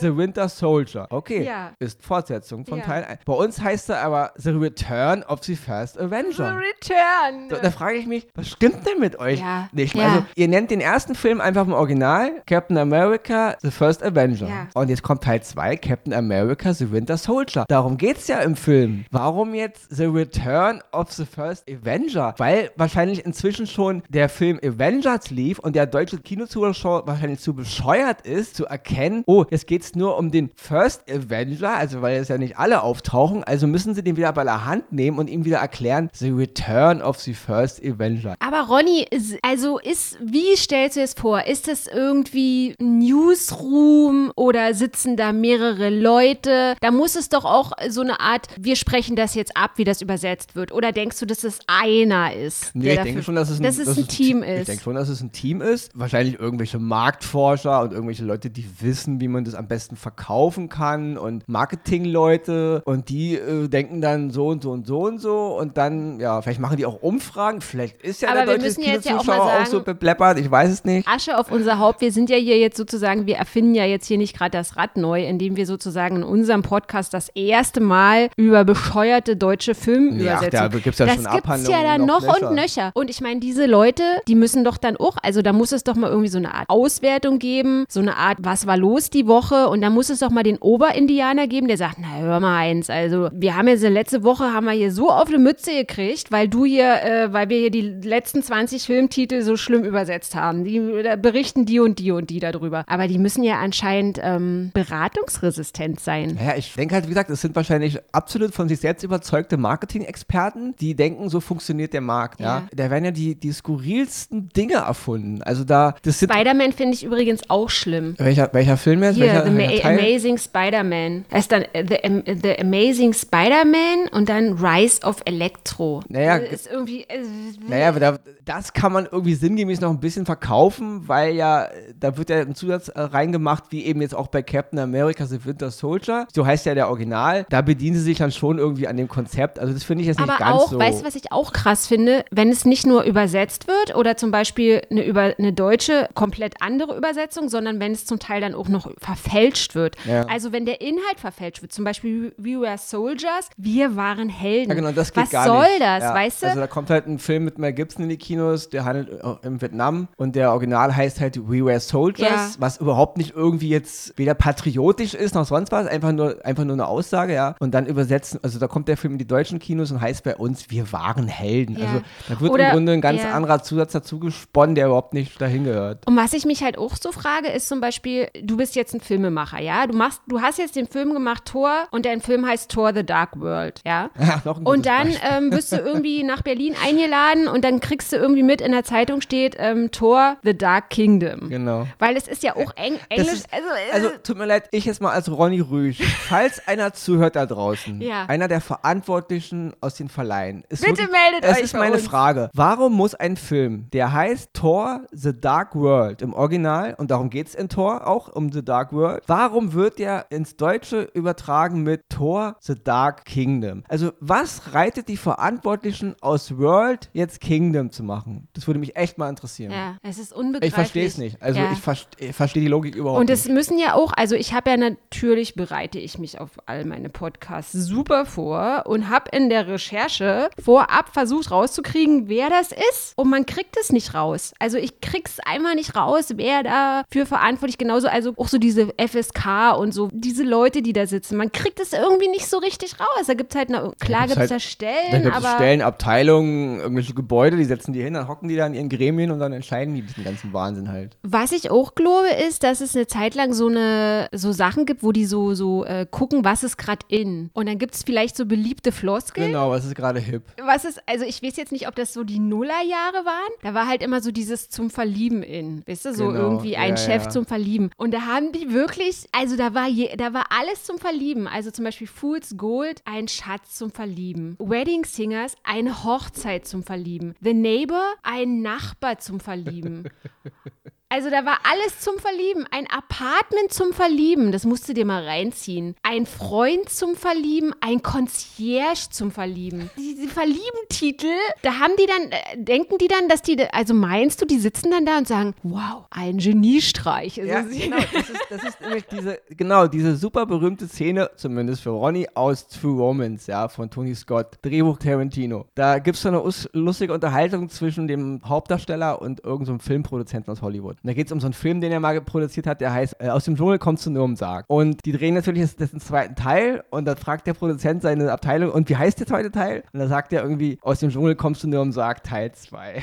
The 0.00 0.16
Winter 0.16 0.48
Soldier. 0.48 1.06
Okay, 1.10 1.44
Ja. 1.44 1.72
ist 1.78 2.02
Fortsetzung 2.04 2.64
von 2.64 2.78
Ja. 2.78 2.84
Teil 2.84 3.04
1. 3.04 3.20
Bei 3.24 3.32
uns 3.32 3.60
heißt 3.60 3.90
er 3.90 4.02
aber 4.02 4.32
The 4.36 4.50
Return 4.50 5.22
of 5.24 5.42
the 5.42 5.56
First 5.56 5.94
The 5.94 6.04
Avenger. 6.04 6.56
Return. 6.56 7.48
So, 7.50 7.56
da 7.62 7.70
frage 7.70 7.98
ich 7.98 8.06
mich, 8.06 8.28
was 8.34 8.48
stimmt 8.48 8.86
denn 8.86 8.98
mit 9.00 9.18
euch 9.18 9.40
Ja, 9.40 9.68
nicht? 9.72 9.94
ja. 9.94 10.04
Also, 10.04 10.24
ihr 10.34 10.48
nennt 10.48 10.70
den 10.70 10.80
ersten 10.80 11.14
Film 11.14 11.40
einfach 11.40 11.66
im 11.66 11.72
Original 11.72 12.42
Captain 12.46 12.78
America 12.78 13.56
The 13.62 13.70
First 13.70 14.02
Avenger. 14.02 14.48
Ja. 14.48 14.68
Und 14.74 14.88
jetzt 14.88 15.02
kommt 15.02 15.22
Teil 15.24 15.42
2 15.42 15.76
Captain 15.76 16.12
America 16.14 16.72
The 16.72 16.90
Winter 16.92 17.16
Soldier. 17.16 17.64
Darum 17.68 17.96
geht's 17.96 18.28
ja 18.28 18.40
im 18.40 18.56
Film. 18.56 19.04
Warum 19.10 19.54
jetzt 19.54 19.86
The 19.90 20.04
Return 20.06 20.82
of 20.92 21.12
the 21.12 21.24
First 21.26 21.68
Avenger? 21.70 22.34
Weil 22.38 22.70
wahrscheinlich 22.76 23.24
inzwischen 23.24 23.66
schon 23.66 24.02
der 24.08 24.28
Film 24.28 24.58
Avengers 24.64 25.30
lief 25.30 25.58
und 25.58 25.76
der 25.76 25.86
deutsche 25.86 26.18
Kinozuschauer 26.18 27.06
wahrscheinlich 27.06 27.40
zu 27.40 27.54
bescheuert 27.54 28.22
ist, 28.26 28.56
zu 28.56 28.66
erkennen, 28.66 29.22
oh, 29.26 29.44
jetzt 29.50 29.66
geht's 29.80 29.94
nur 29.94 30.18
um 30.18 30.30
den 30.30 30.50
First 30.56 31.10
Avenger, 31.10 31.74
also 31.74 32.02
weil 32.02 32.20
es 32.20 32.28
ja 32.28 32.36
nicht 32.36 32.58
alle 32.58 32.82
auftauchen, 32.82 33.44
also 33.44 33.66
müssen 33.66 33.94
sie 33.94 34.02
den 34.02 34.18
wieder 34.18 34.30
bei 34.34 34.44
der 34.44 34.66
Hand 34.66 34.92
nehmen 34.92 35.18
und 35.18 35.30
ihm 35.30 35.46
wieder 35.46 35.56
erklären, 35.56 36.10
The 36.12 36.28
Return 36.28 37.00
of 37.00 37.18
the 37.18 37.32
First 37.32 37.82
Avenger. 37.82 38.34
Aber 38.40 38.66
Ronny, 38.68 39.06
also 39.40 39.78
ist, 39.78 40.18
wie 40.22 40.54
stellst 40.56 40.98
du 40.98 41.00
es 41.00 41.14
vor? 41.14 41.46
Ist 41.46 41.66
das 41.66 41.86
irgendwie 41.86 42.74
ein 42.78 42.98
Newsroom 42.98 44.32
oder 44.36 44.74
sitzen 44.74 45.16
da 45.16 45.32
mehrere 45.32 45.88
Leute? 45.88 46.74
Da 46.82 46.90
muss 46.90 47.16
es 47.16 47.30
doch 47.30 47.46
auch 47.46 47.72
so 47.88 48.02
eine 48.02 48.20
Art, 48.20 48.48
wir 48.60 48.76
sprechen 48.76 49.16
das 49.16 49.34
jetzt 49.34 49.56
ab, 49.56 49.72
wie 49.76 49.84
das 49.84 50.02
übersetzt 50.02 50.56
wird. 50.56 50.72
Oder 50.72 50.92
denkst 50.92 51.18
du, 51.20 51.24
dass 51.24 51.42
es 51.42 51.60
einer 51.66 52.34
ist? 52.34 52.74
Nee, 52.74 52.92
ich 52.92 53.00
denke 53.00 53.22
schon, 53.22 53.34
dass 53.34 53.48
es 53.48 53.60
ein, 53.60 53.62
dass 53.62 53.78
es 53.78 53.86
dass 53.86 53.96
ein 53.96 54.02
es 54.02 54.08
Team 54.08 54.42
Ich 54.42 54.48
ist. 54.60 54.68
denke 54.68 54.82
schon, 54.82 54.94
dass 54.94 55.08
es 55.08 55.22
ein 55.22 55.32
Team 55.32 55.62
ist. 55.62 55.90
Wahrscheinlich 55.94 56.38
irgendwelche 56.38 56.78
Marktforscher 56.78 57.80
und 57.80 57.92
irgendwelche 57.92 58.24
Leute, 58.26 58.50
die 58.50 58.68
wissen, 58.80 59.22
wie 59.22 59.28
man 59.28 59.44
das 59.44 59.54
am 59.54 59.69
besten 59.70 59.96
verkaufen 59.96 60.68
kann 60.68 61.16
und 61.16 61.48
Marketingleute 61.48 62.82
und 62.84 63.08
die 63.08 63.36
äh, 63.36 63.68
denken 63.68 64.00
dann 64.00 64.30
so 64.30 64.48
und 64.48 64.62
so 64.62 64.72
und 64.72 64.86
so 64.86 65.00
und 65.02 65.18
so 65.20 65.58
und 65.58 65.76
dann, 65.76 66.20
ja, 66.20 66.42
vielleicht 66.42 66.60
machen 66.60 66.76
die 66.76 66.84
auch 66.86 67.00
Umfragen, 67.02 67.60
vielleicht 67.60 68.02
ist 68.02 68.20
ja 68.20 68.28
Aber 68.28 68.40
wir 68.40 68.46
der 68.46 68.54
deutsche 68.56 68.66
müssen 68.66 68.82
jetzt 68.82 69.06
ja 69.06 69.16
auch 69.16 69.20
Kinozuschauer 69.20 69.44
mal 69.46 69.62
auch, 69.62 69.66
so 69.66 69.72
sagen- 69.72 69.84
bebleppert, 69.84 70.38
ich 70.38 70.50
weiß 70.50 70.70
es 70.70 70.84
nicht. 70.84 71.08
Asche 71.08 71.38
auf 71.38 71.50
unser 71.50 71.78
Haupt. 71.78 72.00
Wir 72.00 72.12
sind 72.12 72.28
ja 72.30 72.36
hier 72.36 72.58
jetzt 72.58 72.76
sozusagen, 72.76 73.26
wir 73.26 73.36
erfinden 73.36 73.74
ja 73.74 73.84
jetzt 73.84 74.06
hier 74.06 74.18
nicht 74.18 74.36
gerade 74.36 74.50
das 74.50 74.76
Rad 74.76 74.96
neu, 74.96 75.24
indem 75.24 75.56
wir 75.56 75.66
sozusagen 75.66 76.16
in 76.16 76.22
unserem 76.24 76.62
Podcast 76.62 77.14
das 77.14 77.28
erste 77.34 77.80
Mal 77.80 78.28
über 78.36 78.64
bescheuerte 78.64 79.36
deutsche 79.36 79.74
Filmübersetzungen. 79.74 80.52
Ja, 80.52 80.68
da 80.68 80.78
gibt's 80.78 80.98
ja 80.98 81.06
das 81.06 81.14
schon 81.16 81.32
gibt's 81.32 81.68
ja 81.68 81.82
dann 81.82 82.04
noch 82.06 82.22
und 82.22 82.54
nöcher. 82.54 82.90
Und 82.94 83.08
ich 83.08 83.20
meine, 83.20 83.40
diese 83.40 83.66
Leute, 83.66 84.02
die 84.28 84.34
müssen 84.34 84.64
doch 84.64 84.76
dann 84.76 84.96
auch, 84.96 85.16
also 85.22 85.42
da 85.42 85.52
muss 85.52 85.72
es 85.72 85.84
doch 85.84 85.94
mal 85.94 86.10
irgendwie 86.10 86.28
so 86.28 86.38
eine 86.38 86.54
Art 86.54 86.68
Auswertung 86.68 87.38
geben, 87.38 87.84
so 87.88 88.00
eine 88.00 88.16
Art, 88.16 88.38
was 88.40 88.66
war 88.66 88.76
los 88.76 89.10
die 89.10 89.26
Woche? 89.26 89.59
Und 89.68 89.80
da 89.80 89.90
muss 89.90 90.10
es 90.10 90.20
doch 90.20 90.30
mal 90.30 90.42
den 90.42 90.58
Oberindianer 90.58 91.46
geben, 91.46 91.68
der 91.68 91.76
sagt, 91.76 91.98
na 92.00 92.18
hör 92.18 92.40
mal 92.40 92.56
eins, 92.56 92.90
also 92.90 93.28
wir 93.32 93.56
haben 93.56 93.68
jetzt 93.68 93.82
letzte 93.82 94.22
Woche 94.22 94.52
haben 94.52 94.66
wir 94.66 94.72
hier 94.72 94.92
so 94.92 95.10
auf 95.10 95.28
eine 95.28 95.38
Mütze 95.38 95.72
gekriegt, 95.72 96.30
weil 96.30 96.48
du 96.48 96.64
hier, 96.64 97.02
äh, 97.02 97.32
weil 97.32 97.48
wir 97.48 97.58
hier 97.58 97.70
die 97.70 97.82
letzten 97.82 98.42
20 98.42 98.84
Filmtitel 98.84 99.42
so 99.42 99.56
schlimm 99.56 99.84
übersetzt 99.84 100.34
haben. 100.34 100.64
Die 100.64 100.80
da 101.02 101.16
berichten 101.16 101.66
die 101.66 101.80
und 101.80 101.98
die 101.98 102.10
und 102.10 102.30
die 102.30 102.40
darüber. 102.40 102.84
Aber 102.86 103.08
die 103.08 103.18
müssen 103.18 103.42
ja 103.42 103.58
anscheinend 103.58 104.20
ähm, 104.22 104.70
beratungsresistent 104.74 106.00
sein. 106.00 106.38
Ja, 106.42 106.56
ich 106.56 106.74
denke 106.74 106.94
halt, 106.94 107.06
wie 107.06 107.10
gesagt, 107.10 107.30
es 107.30 107.40
sind 107.40 107.56
wahrscheinlich 107.56 107.98
absolut 108.12 108.54
von 108.54 108.68
sich 108.68 108.80
selbst 108.80 109.02
überzeugte 109.02 109.56
Marketing-Experten, 109.56 110.74
die 110.80 110.94
denken, 110.94 111.28
so 111.28 111.40
funktioniert 111.40 111.92
der 111.92 112.00
Markt. 112.00 112.40
Ja. 112.40 112.50
Ja. 112.50 112.68
Da 112.74 112.90
werden 112.90 113.04
ja 113.04 113.10
die, 113.10 113.34
die 113.34 113.52
skurrilsten 113.52 114.48
Dinge 114.50 114.74
erfunden. 114.74 115.42
Also 115.42 115.64
da, 115.64 115.94
das 116.02 116.18
sind. 116.18 116.32
Spider-Man 116.32 116.72
finde 116.72 116.94
ich 116.94 117.04
übrigens 117.04 117.48
auch 117.48 117.70
schlimm. 117.70 118.14
Welcher, 118.18 118.50
welcher 118.52 118.76
Film 118.76 119.02
jetzt? 119.02 119.16
Hier, 119.16 119.26
welcher, 119.26 119.39
The 119.44 119.56
welcher 119.56 119.74
Ma 119.74 119.80
Teil? 119.82 119.98
Amazing 119.98 120.38
Spider-Man. 120.38 121.24
Da 121.30 121.38
ist 121.38 121.52
dann 121.52 121.62
äh, 121.72 121.84
the, 121.86 122.34
the 122.42 122.58
Amazing 122.58 123.12
Spider-Man 123.12 124.08
und 124.12 124.28
dann 124.28 124.54
Rise 124.54 125.02
of 125.02 125.16
Electro. 125.24 126.02
Naja, 126.08 126.38
Das 126.38 126.52
ist 126.52 126.70
irgendwie. 126.70 127.02
Äh, 127.02 127.22
Naja, 127.68 127.88
aber 127.88 128.00
da, 128.00 128.18
das 128.44 128.72
kann 128.72 128.92
man 128.92 129.06
irgendwie 129.10 129.34
sinngemäß 129.34 129.80
noch 129.80 129.90
ein 129.90 130.00
bisschen 130.00 130.26
verkaufen, 130.26 131.08
weil 131.08 131.34
ja, 131.34 131.68
da 131.98 132.16
wird 132.16 132.30
ja 132.30 132.40
ein 132.40 132.54
Zusatz 132.54 132.88
äh, 132.88 133.00
reingemacht, 133.00 133.64
wie 133.70 133.84
eben 133.84 134.00
jetzt 134.02 134.14
auch 134.14 134.28
bei 134.28 134.42
Captain 134.42 134.78
America 134.78 135.26
The 135.26 135.44
Winter 135.44 135.70
Soldier. 135.70 136.26
So 136.32 136.46
heißt 136.46 136.66
ja 136.66 136.74
der 136.74 136.88
Original. 136.88 137.46
Da 137.50 137.62
bedienen 137.62 137.96
sie 137.96 138.02
sich 138.02 138.18
dann 138.18 138.32
schon 138.32 138.58
irgendwie 138.58 138.88
an 138.88 138.96
dem 138.96 139.08
Konzept. 139.08 139.58
Also 139.58 139.72
das 139.72 139.84
finde 139.84 140.02
ich 140.02 140.08
jetzt 140.08 140.20
nicht 140.20 140.28
aber 140.28 140.38
ganz 140.38 140.62
auch, 140.62 140.70
so. 140.70 140.78
weißt 140.78 141.02
du, 141.02 141.06
was 141.06 141.14
ich 141.14 141.32
auch 141.32 141.52
krass 141.52 141.86
finde, 141.86 142.24
wenn 142.30 142.50
es 142.50 142.64
nicht 142.64 142.86
nur 142.86 143.04
übersetzt 143.04 143.66
wird 143.68 143.94
oder 143.96 144.16
zum 144.16 144.30
Beispiel 144.30 144.82
eine, 144.90 145.04
über, 145.04 145.34
eine 145.38 145.52
deutsche, 145.52 146.08
komplett 146.14 146.54
andere 146.60 146.96
Übersetzung, 146.96 147.48
sondern 147.48 147.80
wenn 147.80 147.92
es 147.92 148.04
zum 148.06 148.18
Teil 148.18 148.40
dann 148.40 148.54
auch 148.54 148.68
noch 148.68 148.90
verfälscht 148.98 149.29
wird. 149.74 149.96
Ja. 150.04 150.26
Also 150.26 150.52
wenn 150.52 150.66
der 150.66 150.80
Inhalt 150.80 151.18
verfälscht 151.18 151.62
wird, 151.62 151.72
zum 151.72 151.84
Beispiel 151.84 152.32
We 152.36 152.60
Were 152.60 152.78
Soldiers, 152.78 153.48
wir 153.56 153.96
waren 153.96 154.28
Helden. 154.28 154.70
ja, 154.70 154.74
genau, 154.74 154.92
das 154.92 155.12
geht 155.12 155.24
was 155.24 155.30
gar 155.30 155.46
soll 155.46 155.68
nicht. 155.68 155.80
das, 155.80 156.02
ja. 156.02 156.14
weißt 156.14 156.42
du? 156.42 156.46
Also 156.46 156.60
da 156.60 156.66
kommt 156.66 156.90
halt 156.90 157.06
ein 157.06 157.18
Film 157.18 157.44
mit 157.44 157.58
Mel 157.58 157.72
Gibson 157.72 158.04
in 158.04 158.08
die 158.08 158.16
Kinos, 158.16 158.68
der 158.68 158.84
handelt 158.84 159.10
äh, 159.10 159.46
im 159.46 159.60
Vietnam 159.60 160.08
und 160.16 160.36
der 160.36 160.52
Original 160.52 160.94
heißt 160.94 161.20
halt 161.20 161.36
We 161.48 161.64
Were 161.64 161.80
Soldiers, 161.80 162.60
was 162.60 162.78
überhaupt 162.78 163.18
nicht 163.18 163.34
irgendwie 163.34 163.68
jetzt 163.68 164.16
weder 164.18 164.34
patriotisch 164.34 165.14
ist 165.14 165.34
noch 165.34 165.44
sonst 165.46 165.72
was, 165.72 165.86
einfach 165.86 166.12
nur, 166.12 166.44
einfach 166.44 166.64
nur 166.64 166.74
eine 166.74 166.86
Aussage, 166.86 167.34
ja. 167.34 167.54
Und 167.60 167.72
dann 167.72 167.86
übersetzen, 167.86 168.40
also 168.42 168.58
da 168.58 168.66
kommt 168.66 168.88
der 168.88 168.96
Film 168.96 169.14
in 169.14 169.18
die 169.18 169.26
deutschen 169.26 169.58
Kinos 169.58 169.90
und 169.90 170.00
heißt 170.00 170.24
bei 170.24 170.36
uns, 170.36 170.70
wir 170.70 170.92
waren 170.92 171.28
Helden. 171.28 171.76
Also 171.76 172.02
da 172.28 172.40
wird 172.40 172.52
Oder- 172.52 172.66
im 172.66 172.72
Grunde 172.72 172.92
ein 172.92 173.00
ganz 173.00 173.24
anderer 173.24 173.62
Zusatz 173.62 173.92
dazu 173.92 174.18
gesponnen, 174.18 174.74
der 174.74 174.86
überhaupt 174.86 175.14
nicht 175.14 175.40
dahin 175.40 175.64
gehört. 175.64 176.06
Und 176.06 176.16
was 176.16 176.32
ich 176.32 176.44
mich 176.44 176.62
halt 176.62 176.78
auch 176.78 176.96
so 176.96 177.12
frage, 177.12 177.48
ist 177.48 177.68
zum 177.68 177.80
Beispiel, 177.80 178.28
du 178.42 178.56
bist 178.56 178.76
jetzt 178.76 178.94
ein 178.94 179.00
Filmemacher, 179.20 179.60
ja? 179.60 179.86
Du 179.86 179.96
machst, 179.96 180.22
du 180.26 180.40
hast 180.40 180.58
jetzt 180.58 180.76
den 180.76 180.86
Film 180.86 181.12
gemacht, 181.12 181.44
Thor, 181.44 181.86
und 181.90 182.06
dein 182.06 182.20
Film 182.22 182.46
heißt 182.46 182.70
Thor 182.70 182.92
The 182.94 183.04
Dark 183.04 183.38
World, 183.38 183.80
ja? 183.86 184.10
Ja, 184.20 184.40
noch 184.44 184.58
ein 184.58 184.66
Und 184.66 184.86
dann 184.86 185.08
ähm, 185.30 185.52
wirst 185.52 185.72
du 185.72 185.76
irgendwie 185.76 186.22
nach 186.24 186.42
Berlin 186.42 186.74
eingeladen 186.84 187.48
und 187.48 187.64
dann 187.64 187.80
kriegst 187.80 188.12
du 188.12 188.16
irgendwie 188.16 188.42
mit 188.42 188.60
in 188.60 188.72
der 188.72 188.84
Zeitung 188.84 189.20
steht 189.20 189.56
ähm, 189.58 189.90
Thor 189.90 190.36
The 190.42 190.56
Dark 190.56 190.90
Kingdom. 190.90 191.48
Genau. 191.50 191.86
Weil 191.98 192.16
es 192.16 192.28
ist 192.28 192.42
ja 192.42 192.56
auch 192.56 192.72
eng, 192.76 192.94
Das 192.94 193.18
Englisch, 193.18 193.32
ist, 193.34 193.52
also, 193.52 193.66
äh, 193.68 193.92
also 193.94 194.08
tut 194.22 194.38
mir 194.38 194.46
leid, 194.46 194.68
ich 194.70 194.84
jetzt 194.86 195.00
mal 195.02 195.10
als 195.12 195.30
Ronny 195.30 195.60
Rüsch. 195.60 195.98
Falls 196.28 196.66
einer 196.66 196.92
zuhört 196.94 197.36
da 197.36 197.44
draußen, 197.46 198.00
Ja. 198.00 198.24
einer 198.26 198.48
der 198.48 198.60
Verantwortlichen 198.60 199.72
aus 199.80 199.94
den 199.96 200.08
Verleihen, 200.08 200.64
ist 200.68 200.84
Bitte 200.84 200.98
wirklich, 201.02 201.10
meldet 201.10 201.44
es 201.50 201.56
euch 201.58 201.64
ist 201.64 201.72
bei 201.72 201.78
meine 201.80 201.94
uns. 201.96 202.06
Frage. 202.06 202.50
Warum 202.54 202.94
muss 202.94 203.14
ein 203.14 203.36
Film, 203.36 203.86
der 203.92 204.12
heißt 204.12 204.50
Thor 204.54 205.02
The 205.12 205.38
Dark 205.38 205.74
World 205.74 206.22
im 206.22 206.32
Original, 206.34 206.94
und 206.98 207.10
darum 207.10 207.30
geht 207.30 207.48
es 207.48 207.54
in 207.54 207.68
Thor 207.68 208.06
auch, 208.06 208.28
um 208.28 208.52
The 208.52 208.64
Dark 208.64 208.92
World, 208.92 209.09
warum 209.26 209.72
wird 209.72 209.98
der 209.98 210.26
ins 210.30 210.56
Deutsche 210.56 211.08
übertragen 211.14 211.82
mit 211.82 212.02
Thor 212.08 212.56
The 212.60 212.74
Dark 212.82 213.24
Kingdom? 213.24 213.82
Also 213.88 214.12
was 214.20 214.74
reitet 214.74 215.08
die 215.08 215.16
Verantwortlichen 215.16 216.14
aus 216.20 216.56
World 216.58 217.10
jetzt 217.12 217.40
Kingdom 217.40 217.90
zu 217.90 218.02
machen? 218.02 218.48
Das 218.52 218.66
würde 218.66 218.78
mich 218.80 218.96
echt 218.96 219.18
mal 219.18 219.28
interessieren. 219.28 219.72
ja, 219.72 219.96
es 220.02 220.18
ist 220.18 220.32
unbegreiflich. 220.32 220.68
Ich 220.68 220.74
verstehe 220.74 221.06
es 221.06 221.18
nicht. 221.18 221.42
Also 221.42 221.60
ja. 221.60 221.72
ich, 221.72 221.78
verste- 221.78 222.18
ich 222.18 222.34
verstehe 222.36 222.62
die 222.62 222.68
Logik 222.68 222.94
überhaupt 222.94 223.20
Und 223.20 223.28
nicht. 223.30 223.38
es 223.40 223.48
müssen 223.48 223.78
ja 223.78 223.94
auch, 223.94 224.12
also 224.16 224.34
ich 224.36 224.52
habe 224.54 224.70
ja 224.70 224.76
natürlich, 224.76 225.54
bereite 225.54 225.98
ich 225.98 226.18
mich 226.18 226.40
auf 226.40 226.50
all 226.66 226.84
meine 226.84 227.08
Podcasts 227.08 227.72
super 227.72 228.26
vor 228.26 228.84
und 228.86 229.08
habe 229.08 229.30
in 229.36 229.48
der 229.50 229.66
Recherche 229.66 230.50
vorab 230.62 231.08
versucht 231.12 231.50
rauszukriegen, 231.50 232.28
wer 232.28 232.50
das 232.50 232.72
ist. 232.72 233.12
Und 233.16 233.30
man 233.30 233.46
kriegt 233.46 233.76
es 233.80 233.90
nicht 233.92 234.14
raus. 234.14 234.52
Also 234.58 234.76
ich 234.78 235.00
krieg's 235.00 235.38
einmal 235.44 235.74
nicht 235.74 235.96
raus, 235.96 236.32
wer 236.36 236.62
dafür 236.62 237.26
verantwortlich, 237.26 237.78
genauso, 237.78 238.08
also 238.08 238.34
auch 238.36 238.48
so 238.48 238.58
diese 238.58 238.96
FSK 239.06 239.76
und 239.78 239.92
so, 239.92 240.08
diese 240.12 240.42
Leute, 240.44 240.82
die 240.82 240.92
da 240.92 241.06
sitzen. 241.06 241.36
Man 241.36 241.52
kriegt 241.52 241.80
es 241.80 241.92
irgendwie 241.92 242.28
nicht 242.28 242.46
so 242.46 242.58
richtig 242.58 242.98
raus. 243.00 243.26
Da 243.26 243.34
gibt 243.34 243.52
es 243.52 243.58
halt, 243.58 243.68
eine, 243.68 243.92
klar 244.00 244.26
gibt's 244.26 244.34
gibt 244.34 244.44
es 244.44 244.50
halt- 244.50 244.50
da 244.50 244.60
Stellen, 244.60 245.22
gibt 245.22 245.36
es 245.36 245.44
aber... 245.44 245.54
Stellen, 245.56 245.82
Abteilungen, 245.82 246.80
irgendwelche 246.80 247.14
Gebäude, 247.14 247.56
die 247.56 247.64
setzen 247.64 247.92
die 247.92 248.02
hin, 248.02 248.14
dann 248.14 248.28
hocken 248.28 248.48
die 248.48 248.56
da 248.56 248.66
in 248.66 248.74
ihren 248.74 248.88
Gremien 248.88 249.30
und 249.30 249.38
dann 249.38 249.52
entscheiden 249.52 249.94
die 249.94 250.02
diesen 250.02 250.24
ganzen 250.24 250.52
Wahnsinn 250.52 250.90
halt. 250.90 251.16
Was 251.22 251.52
ich 251.52 251.70
auch 251.70 251.94
glaube, 251.94 252.28
ist, 252.48 252.62
dass 252.62 252.80
es 252.80 252.94
eine 252.96 253.06
Zeit 253.06 253.34
lang 253.34 253.52
so 253.52 253.68
eine 253.68 254.28
so 254.32 254.52
Sachen 254.52 254.86
gibt, 254.86 255.02
wo 255.02 255.12
die 255.12 255.24
so 255.26 255.54
so 255.54 255.84
äh, 255.84 256.06
gucken, 256.10 256.44
was 256.44 256.62
ist 256.64 256.76
gerade 256.76 257.04
in. 257.08 257.50
Und 257.54 257.68
dann 257.68 257.78
gibt 257.78 257.94
es 257.94 258.02
vielleicht 258.02 258.36
so 258.36 258.46
beliebte 258.46 258.92
Floskeln. 258.92 259.48
Genau, 259.48 259.70
was 259.70 259.84
ist 259.84 259.94
gerade 259.94 260.20
hip? 260.20 260.42
Was 260.64 260.84
ist, 260.84 261.00
also 261.06 261.24
ich 261.24 261.42
weiß 261.42 261.56
jetzt 261.56 261.72
nicht, 261.72 261.88
ob 261.88 261.94
das 261.94 262.12
so 262.12 262.24
die 262.24 262.38
Nullerjahre 262.38 263.24
waren. 263.24 263.52
Da 263.62 263.74
war 263.74 263.86
halt 263.86 264.02
immer 264.02 264.20
so 264.20 264.30
dieses 264.32 264.68
zum 264.68 264.90
Verlieben 264.90 265.42
in. 265.42 265.82
Weißt 265.86 266.04
du, 266.04 266.14
so 266.14 266.26
Genau, 266.28 266.40
irgendwie 266.40 266.76
ein 266.76 266.90
ja, 266.90 266.96
Chef 266.96 267.24
ja. 267.24 267.28
zum 267.30 267.46
Verlieben. 267.46 267.90
Und 267.96 268.12
da 268.12 268.22
haben 268.22 268.52
die 268.52 268.72
wirklich, 268.72 268.89
also 269.32 269.56
da 269.56 269.74
war 269.74 269.88
je, 269.88 270.14
da 270.16 270.32
war 270.32 270.46
alles 270.50 270.84
zum 270.84 270.98
Verlieben. 270.98 271.46
Also 271.46 271.70
zum 271.70 271.84
Beispiel 271.84 272.06
Fool's 272.06 272.56
Gold, 272.56 273.02
ein 273.04 273.28
Schatz 273.28 273.76
zum 273.76 273.90
Verlieben. 273.90 274.56
Wedding 274.58 275.04
Singers, 275.04 275.54
eine 275.62 276.04
Hochzeit 276.04 276.66
zum 276.66 276.82
Verlieben. 276.82 277.34
The 277.40 277.54
Neighbor, 277.54 278.14
ein 278.22 278.62
Nachbar 278.62 279.18
zum 279.18 279.40
Verlieben. 279.40 280.08
Also 281.12 281.28
da 281.28 281.44
war 281.44 281.58
alles 281.70 281.98
zum 281.98 282.18
Verlieben. 282.18 282.66
Ein 282.70 282.86
Apartment 282.88 283.72
zum 283.72 283.92
Verlieben, 283.92 284.52
das 284.52 284.64
musst 284.64 284.88
du 284.88 284.94
dir 284.94 285.04
mal 285.04 285.24
reinziehen. 285.24 285.96
Ein 286.04 286.24
Freund 286.24 286.88
zum 286.88 287.16
Verlieben, 287.16 287.74
ein 287.80 288.00
Concierge 288.00 289.08
zum 289.10 289.32
Verlieben. 289.32 289.90
Diese 289.98 290.28
Verliebentitel, 290.28 291.26
da 291.62 291.80
haben 291.80 291.94
die 291.98 292.06
dann, 292.06 292.30
äh, 292.30 292.62
denken 292.62 292.96
die 292.98 293.08
dann, 293.08 293.28
dass 293.28 293.42
die, 293.42 293.58
also 293.72 293.92
meinst 293.92 294.40
du, 294.40 294.46
die 294.46 294.58
sitzen 294.60 294.92
dann 294.92 295.04
da 295.04 295.18
und 295.18 295.26
sagen, 295.26 295.54
wow, 295.64 296.04
ein 296.10 296.38
Geniestreich. 296.38 297.40
Also 297.40 297.52
Ja, 297.52 297.62
genau, 297.62 297.96
das 298.12 298.30
ist, 298.30 298.40
das 298.48 298.64
ist 298.64 298.80
nämlich 298.80 299.04
diese, 299.06 299.40
genau, 299.50 299.88
diese 299.88 300.16
super 300.16 300.46
berühmte 300.46 300.86
Szene, 300.86 301.30
zumindest 301.36 301.82
für 301.82 301.90
Ronny, 301.90 302.28
aus 302.34 302.68
True 302.68 303.00
Romance, 303.00 303.48
ja, 303.50 303.68
von 303.68 303.90
Tony 303.90 304.14
Scott, 304.14 304.58
Drehbuch 304.62 304.98
Tarantino. 304.98 305.66
Da 305.74 305.98
gibt 305.98 306.16
es 306.16 306.22
so 306.22 306.28
eine 306.28 306.40
us- 306.44 306.68
lustige 306.72 307.12
Unterhaltung 307.12 307.68
zwischen 307.68 308.06
dem 308.06 308.40
Hauptdarsteller 308.44 309.20
und 309.20 309.42
irgendeinem 309.44 309.80
so 309.80 309.84
Filmproduzenten 309.84 310.52
aus 310.52 310.62
Hollywood. 310.62 310.96
Und 311.02 311.08
da 311.08 311.14
geht 311.14 311.26
es 311.26 311.32
um 311.32 311.40
so 311.40 311.46
einen 311.46 311.54
Film, 311.54 311.80
den 311.80 311.92
er 311.92 312.00
mal 312.00 312.20
produziert 312.20 312.66
hat, 312.66 312.80
der 312.80 312.92
heißt 312.92 313.16
äh, 313.20 313.28
Aus 313.28 313.44
dem 313.44 313.56
Dschungel 313.56 313.78
kommst 313.78 314.04
du 314.04 314.10
nur 314.10 314.36
Sarg. 314.36 314.66
Und 314.68 315.04
die 315.06 315.12
drehen 315.12 315.34
natürlich 315.34 315.74
das 315.76 315.92
einen 315.92 316.00
zweiten 316.00 316.34
Teil 316.34 316.84
und 316.90 317.06
dann 317.06 317.16
fragt 317.16 317.46
der 317.46 317.54
Produzent 317.54 318.02
seine 318.02 318.30
Abteilung, 318.30 318.70
und 318.70 318.88
wie 318.88 318.96
heißt 318.96 319.18
der 319.18 319.26
zweite 319.26 319.50
Teil? 319.50 319.82
Und 319.92 320.00
dann 320.00 320.08
sagt 320.08 320.32
er 320.32 320.42
irgendwie, 320.42 320.78
aus 320.82 321.00
dem 321.00 321.10
Dschungel 321.10 321.36
kommst 321.36 321.64
du 321.64 321.68
nur 321.68 321.90
Sarg, 321.92 322.22
Teil 322.22 322.52
2. 322.52 323.02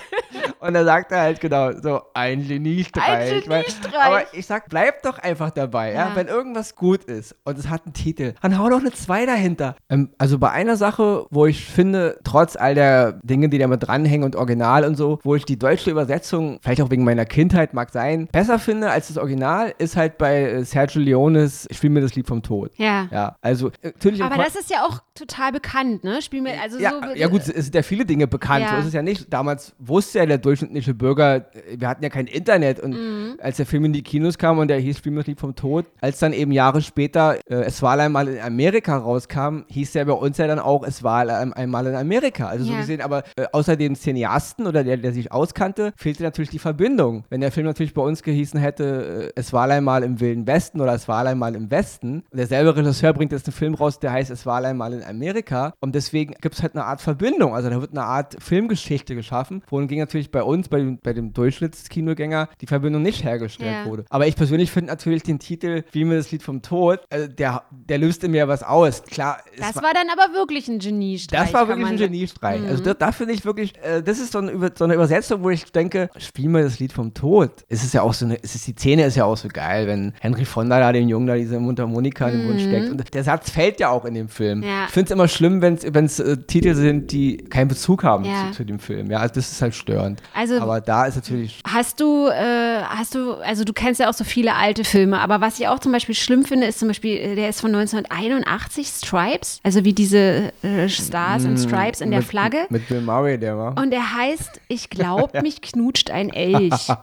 Und 0.60 0.74
dann 0.74 0.84
sagt 0.84 1.12
er 1.12 1.20
halt 1.20 1.40
genau 1.40 1.72
so, 1.72 2.00
ein 2.14 2.46
Geniestreich. 2.46 3.04
Ein 3.08 3.42
Weil- 3.48 3.62
Geniestreich. 3.62 3.94
Aber 4.00 4.22
ich 4.34 4.46
sag, 4.46 4.68
bleib 4.68 5.02
doch 5.02 5.18
einfach 5.18 5.50
dabei. 5.50 5.92
Ja. 5.92 6.08
Ja. 6.08 6.16
Wenn 6.16 6.28
irgendwas 6.28 6.74
gut 6.74 7.04
ist 7.04 7.34
und 7.44 7.58
es 7.58 7.68
hat 7.68 7.84
einen 7.86 7.92
Titel, 7.94 8.34
dann 8.42 8.58
hau 8.58 8.68
doch 8.68 8.80
eine 8.80 8.92
2 8.92 9.26
dahinter. 9.26 9.76
Ähm, 9.88 10.10
also 10.18 10.38
bei 10.38 10.50
einer 10.50 10.76
Sache, 10.76 11.26
wo 11.30 11.46
ich 11.46 11.64
finde, 11.66 12.18
trotz 12.24 12.56
all 12.56 12.74
der 12.74 13.12
Dinge, 13.22 13.48
die 13.48 13.58
da 13.58 13.66
mit 13.66 13.86
dranhängen 13.86 14.24
und 14.24 14.36
Original 14.36 14.84
und 14.84 14.96
so, 14.96 15.18
wo 15.22 15.34
ich 15.34 15.44
die 15.44 15.58
deutsche 15.58 15.90
Übersetzung, 15.90 16.58
vielleicht 16.62 16.80
auch 16.82 16.90
wegen 16.90 17.04
meiner 17.04 17.24
Kindheit 17.24 17.74
mag 17.74 17.90
sein, 17.90 18.28
besser 18.32 18.58
finde 18.58 18.90
als 18.90 19.08
das 19.08 19.18
Original, 19.18 19.74
ist 19.78 19.96
halt 19.96 20.18
bei 20.18 20.42
äh, 20.42 20.64
Sergio 20.64 21.00
Leones 21.00 21.66
Spiel 21.70 21.90
mir 21.90 22.00
das 22.00 22.14
Lied 22.14 22.26
vom 22.26 22.42
Tod. 22.42 22.72
Ja. 22.76 23.08
Ja, 23.10 23.36
also 23.40 23.68
äh, 23.82 23.88
natürlich. 23.88 24.22
Aber 24.22 24.36
das 24.42 24.56
ist 24.56 24.70
ja 24.70 24.84
auch 24.84 25.00
total 25.14 25.52
bekannt, 25.52 26.04
ne? 26.04 26.22
Spiel 26.22 26.42
mir, 26.42 26.60
also 26.60 26.78
ja, 26.78 26.90
so. 26.90 27.14
ja 27.14 27.26
gut, 27.28 27.40
es 27.42 27.64
sind 27.64 27.74
ja 27.74 27.82
viele 27.82 28.04
Dinge 28.04 28.26
bekannt, 28.26 28.64
Ja. 28.64 28.72
so 28.74 28.76
ist 28.78 28.86
es 28.86 28.92
ja 28.94 29.02
nicht. 29.02 29.32
Damals 29.32 29.74
wusste 29.78 30.18
ja 30.20 30.26
der 30.26 30.38
durchschnittliche 30.48 30.94
Bürger, 30.94 31.36
äh, 31.36 31.42
wir 31.78 31.88
hatten 31.88 32.02
ja 32.02 32.08
kein 32.08 32.26
Internet 32.26 32.80
und 32.80 32.92
Mhm. 32.92 33.34
als 33.40 33.58
der 33.58 33.66
Film 33.66 33.84
in 33.84 33.92
die 33.92 34.02
Kinos 34.02 34.38
kam 34.38 34.58
und 34.58 34.68
der 34.68 34.78
hieß 34.78 35.02
das 35.02 35.26
Lied 35.26 35.38
vom 35.40 35.54
Tod, 35.54 35.86
als 36.00 36.18
dann 36.18 36.32
eben 36.32 36.52
Jahre 36.52 36.80
später 36.82 37.36
äh, 37.48 37.54
Es 37.68 37.82
war 37.82 37.98
einmal 37.98 38.28
in 38.28 38.40
Amerika 38.40 38.96
rauskam, 38.96 39.64
hieß 39.68 39.92
der 39.92 40.04
bei 40.06 40.12
uns 40.12 40.38
ja 40.38 40.46
dann 40.46 40.58
auch 40.58 40.82
Es 40.86 41.02
war 41.02 41.20
ein- 41.28 41.52
einmal 41.52 41.86
in 41.86 41.94
Amerika. 41.94 42.46
Also 42.48 42.64
so 42.64 42.72
Ja. 42.72 42.80
gesehen, 42.80 43.00
aber 43.00 43.22
äh, 43.36 43.44
außer 43.52 43.76
dem 43.76 43.94
Cineasten 43.94 44.66
oder 44.66 44.84
der, 44.84 44.96
der 44.96 45.12
sich 45.12 45.30
auskannte, 45.32 45.92
fehlte 45.96 46.22
natürlich 46.22 46.50
die 46.50 46.58
Verbindung. 46.58 47.24
Wenn 47.30 47.40
der 47.40 47.52
Film 47.52 47.66
natürlich 47.66 47.94
bei 47.94 48.02
uns 48.02 48.22
gehießen 48.22 48.58
hätte, 48.60 49.32
äh, 49.36 49.40
Es 49.40 49.52
war 49.52 49.68
einmal 49.68 50.02
im 50.02 50.20
Wilden 50.20 50.46
Westen 50.46 50.80
oder 50.80 50.94
Es 50.94 51.08
war 51.08 51.24
einmal 51.26 51.54
im 51.54 51.70
Westen, 51.70 52.24
und 52.30 52.38
derselbe 52.38 52.74
Regisseur 52.76 53.12
bringt 53.12 53.32
jetzt 53.32 53.46
einen 53.46 53.54
Film 53.54 53.74
raus, 53.74 53.98
der 54.00 54.12
heißt 54.12 54.30
Es 54.30 54.46
war 54.46 54.64
einmal 54.64 54.92
in 54.94 55.02
Amerika 55.04 55.72
und 55.80 55.94
deswegen 55.94 56.34
gibt 56.40 56.54
es 56.54 56.62
halt 56.62 56.74
eine 56.74 56.84
Art 56.84 57.00
Verbindung. 57.00 57.54
Also 57.54 57.68
da 57.70 57.80
wird 57.80 57.92
eine 57.92 58.04
Art 58.04 58.36
Filmgeschichte 58.40 59.14
geschaffen, 59.14 59.62
wohingegen 59.68 60.00
natürlich 60.00 60.30
bei 60.30 60.37
uns, 60.42 60.68
bei, 60.68 60.82
bei 61.02 61.12
dem 61.12 61.32
Durchschnittskinogänger, 61.32 62.48
die 62.60 62.66
Verbindung 62.66 63.02
nicht 63.02 63.24
hergestellt 63.24 63.84
Ja. 63.84 63.90
wurde. 63.90 64.04
Aber 64.10 64.26
ich 64.26 64.36
persönlich 64.36 64.70
finde 64.70 64.90
natürlich 64.90 65.22
den 65.22 65.38
Titel 65.38 65.84
Wie 65.92 66.04
mir 66.04 66.16
das 66.16 66.30
Lied 66.30 66.42
vom 66.42 66.62
Tod, 66.62 67.00
also 67.10 67.28
der, 67.28 67.62
der 67.70 67.98
löst 67.98 68.24
in 68.24 68.30
mir 68.32 68.48
was 68.48 68.62
aus. 68.62 69.02
Klar, 69.04 69.38
Das 69.56 69.76
war- 69.76 69.82
war 69.84 69.92
dann 69.94 70.06
aber 70.12 70.34
wirklich 70.34 70.68
ein 70.68 70.78
Geniestreich. 70.78 71.40
das 71.40 71.52
war 71.54 71.68
wirklich 71.68 71.86
ein. 71.88 71.96
Geniestreich. 71.96 72.62
Also 72.66 72.82
da, 72.82 72.94
da 72.94 73.12
finde 73.12 73.34
ich 73.34 73.44
wirklich, 73.44 73.74
äh, 73.82 74.02
das 74.02 74.18
ist 74.18 74.32
so 74.32 74.38
eine, 74.38 74.72
so 74.76 74.84
eine 74.84 74.94
Übersetzung, 74.94 75.42
wo 75.42 75.50
ich 75.50 75.70
denke, 75.72 76.10
spiel 76.18 76.48
mir 76.48 76.62
das 76.62 76.78
Lied 76.78 76.92
vom 76.92 77.14
Tod. 77.14 77.50
Es 77.68 77.82
ist 77.84 77.94
ja 77.94 78.02
auch 78.02 78.14
so 78.14 78.24
eine, 78.24 78.42
es 78.42 78.54
ist, 78.54 78.66
die 78.66 78.72
Szene 78.72 79.04
ist 79.04 79.16
ja 79.16 79.24
auch 79.24 79.36
so 79.36 79.48
geil, 79.48 79.86
wenn 79.86 80.12
Henry 80.20 80.44
Fonda 80.44 80.78
da 80.80 80.92
dem 80.92 81.08
Jungen 81.08 81.26
da 81.26 81.34
diese 81.36 81.58
Mundharmonika 81.58 82.28
in 82.28 82.38
den 82.38 82.46
Mund 82.48 82.60
steckt. 82.60 82.90
Und 82.90 83.14
der 83.14 83.24
Satz 83.24 83.50
fällt 83.50 83.80
ja 83.80 83.90
auch 83.90 84.04
in 84.04 84.14
dem 84.14 84.28
Film. 84.28 84.58
Mhm. 84.58 84.64
Ja. 84.64 84.84
Ich 84.86 84.92
finde 84.92 85.06
es 85.06 85.10
immer 85.12 85.28
schlimm, 85.28 85.62
wenn 85.62 85.74
es 86.04 86.18
äh, 86.20 86.36
Titel 86.36 86.74
sind, 86.74 87.12
die 87.12 87.36
keinen 87.38 87.68
Bezug 87.68 88.04
haben 88.04 88.24
Ja. 88.24 88.48
zu, 88.50 88.58
zu 88.58 88.64
dem 88.64 88.78
Film. 88.78 89.10
Ja, 89.10 89.18
also 89.18 89.34
das 89.34 89.50
ist 89.50 89.62
halt 89.62 89.74
störend. 89.74 90.22
Also- 90.34 90.60
Aber 90.60 90.80
da 90.80 91.06
ist 91.06 91.16
natürlich 91.16 91.60
Hast 91.66 92.00
du, 92.00 92.28
äh, 92.28 92.82
hast 92.82 93.14
du, 93.14 93.34
also 93.34 93.64
du 93.64 93.72
kennst 93.72 94.00
ja 94.00 94.08
auch 94.08 94.14
so 94.14 94.24
viele 94.24 94.54
alte 94.54 94.84
Filme, 94.84 95.18
aber 95.20 95.40
was 95.40 95.58
ich 95.58 95.68
auch 95.68 95.78
zum 95.78 95.92
Beispiel 95.92 96.14
schlimm 96.14 96.44
finde, 96.44 96.66
ist 96.66 96.78
zum 96.78 96.88
Beispiel, 96.88 97.16
äh, 97.16 97.34
der 97.34 97.48
ist 97.48 97.60
von 97.60 97.70
1981, 97.74 98.86
Stripes, 98.88 99.60
also 99.62 99.84
wie 99.84 99.92
diese 99.92 100.52
äh, 100.62 100.88
Stars 100.88 101.44
und 101.44 101.58
Stripes 101.58 102.00
in 102.00 102.10
der 102.10 102.20
Mm, 102.20 102.22
mit, 102.22 102.28
Flagge. 102.28 102.58
Mit 102.70 102.88
Bill 102.88 103.00
Murray, 103.00 103.38
der 103.38 103.56
war. 103.56 103.76
Und 103.78 103.92
er 103.92 104.14
heißt, 104.16 104.60
ich 104.68 104.90
glaub, 104.90 105.32
mich 105.42 105.60
knutscht 105.62 106.10
ein 106.10 106.30
Elch. 106.30 106.88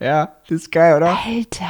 Ja, 0.00 0.32
das 0.48 0.62
ist 0.62 0.72
geil, 0.72 0.96
oder? 0.96 1.16
Alter, 1.16 1.64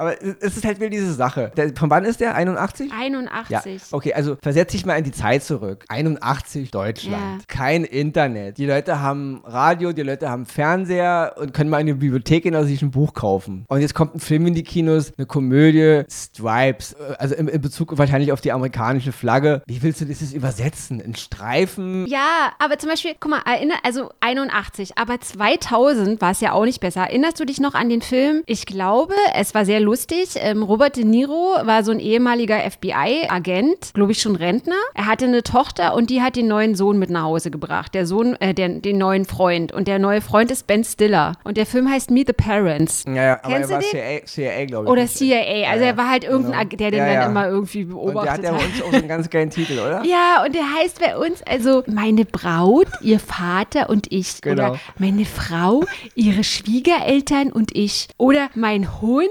Aber 0.00 0.16
es 0.22 0.56
ist 0.56 0.64
halt 0.64 0.80
wieder 0.80 0.88
diese 0.88 1.12
Sache. 1.12 1.52
Der, 1.58 1.76
von 1.76 1.90
wann 1.90 2.06
ist 2.06 2.20
der? 2.20 2.34
81? 2.34 2.90
81. 2.90 3.50
Ja, 3.50 3.80
okay, 3.90 4.14
also 4.14 4.38
versetz 4.40 4.72
dich 4.72 4.86
mal 4.86 4.94
in 4.94 5.04
die 5.04 5.12
Zeit 5.12 5.44
zurück. 5.44 5.84
81 5.88 6.70
Deutschland. 6.70 7.42
Ja. 7.42 7.44
Kein 7.48 7.84
Internet. 7.84 8.56
Die 8.56 8.64
Leute 8.64 9.00
haben 9.00 9.42
Radio, 9.44 9.92
die 9.92 10.00
Leute 10.00 10.30
haben 10.30 10.46
Fernseher 10.46 11.34
und 11.36 11.52
können 11.52 11.68
mal 11.68 11.80
in 11.80 11.86
die 11.86 11.92
Bibliothek 11.92 12.44
gehen 12.44 12.54
und 12.54 12.64
sich 12.64 12.80
ein 12.80 12.90
Buch 12.90 13.12
kaufen. 13.12 13.66
Und 13.68 13.82
jetzt 13.82 13.94
kommt 13.94 14.14
ein 14.14 14.20
Film 14.20 14.46
in 14.46 14.54
die 14.54 14.62
Kinos, 14.62 15.12
eine 15.18 15.26
Komödie, 15.26 16.04
Stripes, 16.10 16.94
äh, 16.94 17.16
also 17.18 17.34
in, 17.34 17.48
in 17.48 17.60
Bezug 17.60 17.98
wahrscheinlich 17.98 18.32
auf 18.32 18.40
die 18.40 18.52
amerikanische 18.52 19.12
Flagge. 19.12 19.62
Wie 19.66 19.82
willst 19.82 20.00
du 20.00 20.06
das 20.06 20.22
jetzt 20.22 20.32
übersetzen? 20.32 21.00
In 21.00 21.14
Streifen? 21.14 22.06
Ja, 22.06 22.52
aber 22.58 22.78
zum 22.78 22.88
Beispiel, 22.88 23.12
guck 23.20 23.32
mal, 23.32 23.42
erinner, 23.44 23.74
also 23.82 24.08
81, 24.20 24.96
aber 24.96 25.20
2000 25.20 26.22
war 26.22 26.30
es 26.30 26.40
ja 26.40 26.52
auch 26.52 26.64
nicht 26.64 26.80
besser. 26.80 27.02
Erinnerst 27.02 27.38
du 27.38 27.44
dich 27.44 27.60
noch 27.60 27.74
an 27.74 27.90
den 27.90 28.00
Film? 28.00 28.42
Ich 28.46 28.64
glaube, 28.64 29.12
es 29.34 29.54
war 29.54 29.66
sehr 29.66 29.78
lustig. 29.80 29.89
Ähm, 30.36 30.62
Robert 30.62 30.96
De 30.96 31.04
Niro 31.04 31.54
war 31.64 31.82
so 31.84 31.90
ein 31.92 32.00
ehemaliger 32.00 32.58
FBI-Agent, 32.58 33.92
glaube 33.94 34.12
ich 34.12 34.20
schon 34.20 34.36
Rentner. 34.36 34.74
Er 34.94 35.06
hatte 35.06 35.24
eine 35.26 35.42
Tochter 35.42 35.94
und 35.94 36.10
die 36.10 36.22
hat 36.22 36.36
den 36.36 36.48
neuen 36.48 36.74
Sohn 36.74 36.98
mit 36.98 37.10
nach 37.10 37.22
Hause 37.24 37.50
gebracht. 37.50 37.94
Der 37.94 38.06
Sohn, 38.06 38.36
äh, 38.40 38.54
der, 38.54 38.68
den 38.68 38.98
neuen 38.98 39.24
Freund. 39.24 39.72
Und 39.72 39.88
der 39.88 39.98
neue 39.98 40.20
Freund 40.20 40.50
ist 40.50 40.66
Ben 40.66 40.84
Stiller. 40.84 41.32
Und 41.44 41.56
der 41.56 41.66
Film 41.66 41.90
heißt 41.90 42.10
Meet 42.10 42.28
the 42.28 42.32
Parents. 42.32 43.04
Ja, 43.06 43.14
ja, 43.14 43.40
aber 43.42 43.54
Kennst 43.54 43.70
er 43.70 43.76
war 43.76 43.82
CIA, 43.82 44.24
CIA 44.26 44.64
glaube 44.66 44.84
ich. 44.86 44.90
Oder 44.92 45.02
nicht. 45.02 45.16
CIA. 45.16 45.70
Also 45.70 45.84
Ja, 45.84 45.90
er 45.90 45.96
war 45.96 46.10
halt 46.10 46.24
irgendein, 46.24 46.68
genau. 46.68 46.78
Der 46.80 46.90
den 46.90 46.98
Ja, 47.00 47.06
dann 47.06 47.14
ja. 47.14 47.26
immer 47.26 47.48
irgendwie 47.48 47.84
Und 47.84 48.14
der 48.14 48.32
hat 48.32 48.42
beobachtet 48.42 48.44
ja 48.44 48.50
bei 48.52 48.58
hat. 48.58 48.64
uns 48.66 48.82
auch 48.82 48.90
so 48.90 48.96
einen 48.96 49.08
ganz 49.08 49.30
geilen 49.30 49.50
Titel, 49.50 49.72
oder? 49.78 50.02
Ja, 50.10 50.44
und 50.44 50.54
der 50.54 50.64
heißt 50.78 51.00
bei 51.00 51.16
uns 51.16 51.42
also 51.42 51.82
meine 51.86 52.24
Braut, 52.24 52.88
ihr 53.00 53.20
Vater 53.20 53.88
und 53.90 54.10
ich. 54.12 54.40
Genau. 54.40 54.70
Oder 54.70 54.80
meine 54.98 55.24
Frau, 55.24 55.84
ihre 56.14 56.42
Schwiegereltern 56.44 57.52
und 57.52 57.76
ich. 57.76 58.08
Oder 58.16 58.48
mein 58.54 59.00
Hund, 59.00 59.28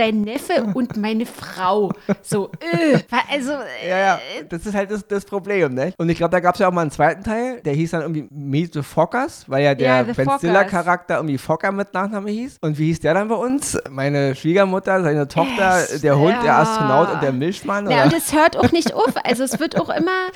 sein 0.00 0.22
Neffe 0.22 0.64
und 0.74 0.96
meine 0.96 1.26
Frau. 1.26 1.92
So, 2.22 2.50
äh, 2.60 2.98
also, 3.30 3.52
äh, 3.52 3.88
Ja, 3.88 3.98
ja, 3.98 4.20
das 4.48 4.64
ist 4.66 4.74
halt 4.74 4.90
das, 4.90 5.06
das 5.06 5.24
Problem, 5.24 5.74
ne? 5.74 5.92
Und 5.98 6.08
ich 6.08 6.16
glaube, 6.18 6.30
da 6.32 6.40
gab 6.40 6.54
es 6.54 6.60
ja 6.60 6.68
auch 6.68 6.72
mal 6.72 6.82
einen 6.82 6.90
zweiten 6.90 7.22
Teil, 7.22 7.60
der 7.64 7.72
hieß 7.74 7.90
dann 7.92 8.02
irgendwie 8.02 8.26
Meet 8.30 8.72
the 8.74 8.82
Fockers, 8.82 9.44
weil 9.48 9.64
ja 9.64 9.74
der 9.74 9.86
Ja, 9.88 10.02
Ben. 10.02 10.28
Stiller-Charakter 10.38 11.16
irgendwie 11.16 11.38
Focker 11.38 11.72
mit 11.72 11.92
Nachname 11.94 12.30
hieß. 12.30 12.56
Und 12.60 12.78
wie 12.78 12.86
hieß 12.86 13.00
der 13.00 13.14
dann 13.14 13.28
bei 13.28 13.34
uns? 13.34 13.78
Meine 13.90 14.34
Schwiegermutter, 14.34 15.02
seine 15.02 15.28
Tochter, 15.28 15.82
Echt? 15.82 16.02
der 16.02 16.18
Hund, 16.18 16.36
der 16.42 16.44
Ja. 16.44 16.58
Astronaut 16.62 17.12
und 17.14 17.22
der 17.22 17.32
Milchmann? 17.32 17.90
Ja, 17.90 18.04
und 18.04 18.12
es 18.14 18.32
hört 18.32 18.56
auch 18.56 18.72
nicht 18.72 18.94
auf. 18.94 19.12
Also 19.24 19.44
es 19.44 19.58
wird 19.60 19.78
auch 19.80 19.88
immer, 19.90 20.28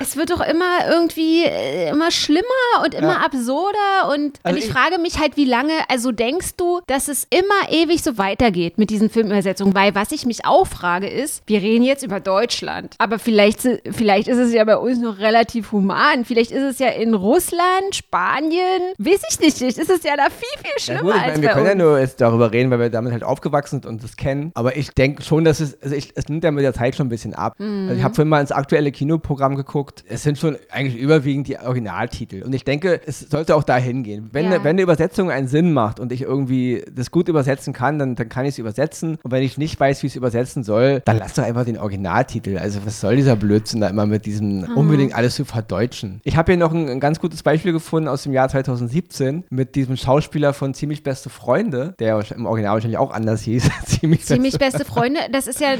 es 0.00 0.16
wird 0.16 0.32
auch 0.32 0.40
immer 0.40 0.88
irgendwie 0.90 1.44
äh, 1.44 1.90
immer 1.90 2.10
schlimmer 2.10 2.42
und 2.84 2.94
immer 2.94 3.12
Ja. 3.20 3.24
absurder. 3.26 4.10
Und, 4.12 4.38
Also 4.42 4.56
und 4.56 4.58
ich, 4.58 4.66
ich- 4.66 4.72
frage 4.72 4.98
mich 4.98 5.18
halt, 5.20 5.36
wie 5.36 5.44
lange, 5.44 5.72
also 5.88 6.12
denkst 6.12 6.56
du, 6.56 6.80
dass 6.86 7.08
es 7.08 7.26
immer 7.30 7.70
ewig 7.70 8.02
so 8.02 8.18
weitergeht 8.18 8.78
mit 8.78 8.90
diesen 8.90 9.10
Filmübersetzungen? 9.12 9.74
Weil 9.74 9.94
was 9.94 10.10
ich 10.12 10.26
mich 10.26 10.44
auch 10.44 10.66
frage 10.66 11.08
ist, 11.08 11.42
wir 11.46 11.60
reden 11.62 11.84
jetzt 11.84 12.02
über 12.02 12.20
Deutschland, 12.20 12.94
aber 12.98 13.18
vielleicht, 13.18 13.60
vielleicht 13.90 14.28
ist 14.28 14.38
es 14.38 14.52
ja 14.52 14.64
bei 14.64 14.76
uns 14.76 14.98
noch 15.00 15.18
relativ 15.18 15.72
human. 15.72 16.24
Vielleicht 16.24 16.50
ist 16.50 16.62
es 16.62 16.78
ja 16.78 16.88
in 16.88 17.14
Russland, 17.14 17.94
Spanien, 17.94 18.82
weiß 18.98 19.20
ich 19.30 19.40
nicht, 19.40 19.60
ist 19.62 19.78
es 19.90 20.02
ja 20.02 20.16
da 20.16 20.24
viel, 20.30 20.58
viel 20.62 20.70
Ja, 20.76 20.80
schlimmer 20.80 21.00
gut, 21.02 21.10
ich 21.16 21.22
als 21.22 21.30
meine, 21.32 21.42
wir 21.42 21.48
bei 21.48 21.54
können 21.54 21.66
ja 21.66 21.72
uns. 21.72 21.82
nur 21.82 21.98
jetzt 21.98 22.20
darüber 22.20 22.52
reden, 22.52 22.70
weil 22.70 22.78
wir 22.80 22.90
damit 22.90 23.12
halt 23.12 23.24
aufgewachsen 23.24 23.82
sind 23.82 23.86
und 23.86 24.02
das 24.02 24.16
kennen. 24.16 24.50
Aber 24.54 24.76
ich 24.76 24.90
denke 24.90 25.22
schon, 25.22 25.44
dass 25.44 25.60
es, 25.60 25.80
also 25.82 25.94
ich, 25.94 26.12
es 26.14 26.28
nimmt 26.28 26.44
ja 26.44 26.50
mit 26.50 26.64
der 26.64 26.72
Zeit 26.74 26.94
schon 26.96 27.06
ein 27.06 27.10
bisschen 27.10 27.34
ab. 27.34 27.54
Mhm. 27.58 27.86
Also 27.88 27.98
ich 27.98 28.04
habe 28.04 28.14
vorhin 28.14 28.28
mal 28.28 28.40
ins 28.40 28.52
aktuelle 28.52 28.92
Kinoprogramm 28.92 29.56
geguckt. 29.56 30.04
Es 30.08 30.22
sind 30.22 30.38
schon 30.38 30.56
eigentlich 30.70 31.00
überwiegend 31.00 31.48
die 31.48 31.58
Originaltitel. 31.58 32.42
Und 32.42 32.54
ich 32.54 32.64
denke, 32.64 33.00
es 33.06 33.20
sollte 33.20 33.56
auch 33.56 33.64
dahin 33.64 34.02
gehen. 34.02 34.30
Wenn, 34.32 34.46
Ja. 34.46 34.62
wenn 34.64 34.70
eine 34.70 34.82
Übersetzung 34.82 35.30
einen 35.30 35.48
Sinn 35.48 35.72
macht 35.72 36.00
und 36.00 36.12
ich 36.12 36.22
irgendwie 36.22 36.84
das 36.94 37.10
gut 37.10 37.28
übersetzen 37.28 37.72
kann, 37.72 37.98
dann, 37.98 38.14
dann 38.14 38.28
kann 38.28 38.44
ich 38.44 38.50
es 38.50 38.58
übersetzen. 38.58 39.01
Und 39.22 39.30
wenn 39.30 39.42
ich 39.42 39.58
nicht 39.58 39.78
weiß, 39.78 40.02
wie 40.02 40.06
ich 40.06 40.12
es 40.12 40.16
übersetzen 40.16 40.62
soll, 40.64 41.02
dann 41.04 41.18
lass 41.18 41.34
doch 41.34 41.42
einfach 41.44 41.64
den 41.64 41.78
Originaltitel. 41.78 42.58
Also 42.58 42.80
was 42.84 43.00
soll 43.00 43.16
dieser 43.16 43.36
Blödsinn 43.36 43.80
da 43.80 43.88
immer 43.88 44.06
mit 44.06 44.26
diesem 44.26 44.60
Mhm. 44.62 44.76
unbedingt 44.76 45.14
alles 45.14 45.34
zu 45.36 45.44
verdeutschen? 45.44 46.20
Ich 46.24 46.36
habe 46.36 46.52
hier 46.52 46.58
noch 46.58 46.72
ein, 46.72 46.88
ein 46.88 47.00
ganz 47.00 47.20
gutes 47.20 47.42
Beispiel 47.42 47.72
gefunden 47.72 48.08
aus 48.08 48.22
dem 48.22 48.32
Jahr 48.32 48.48
2017 48.48 49.44
mit 49.50 49.74
diesem 49.74 49.96
Schauspieler 49.96 50.52
von 50.54 50.74
Ziemlich 50.74 51.02
Beste 51.02 51.30
Freunde, 51.30 51.94
der 51.98 52.22
im 52.36 52.46
Original 52.46 52.74
wahrscheinlich 52.74 52.98
auch 52.98 53.10
anders 53.12 53.42
hieß. 53.42 53.68
Ziemlich, 53.86 54.24
Ziemlich 54.24 54.58
beste 54.58 54.84
Freunde, 54.84 55.20
das 55.32 55.46
ist 55.46 55.60
ja, 55.60 55.70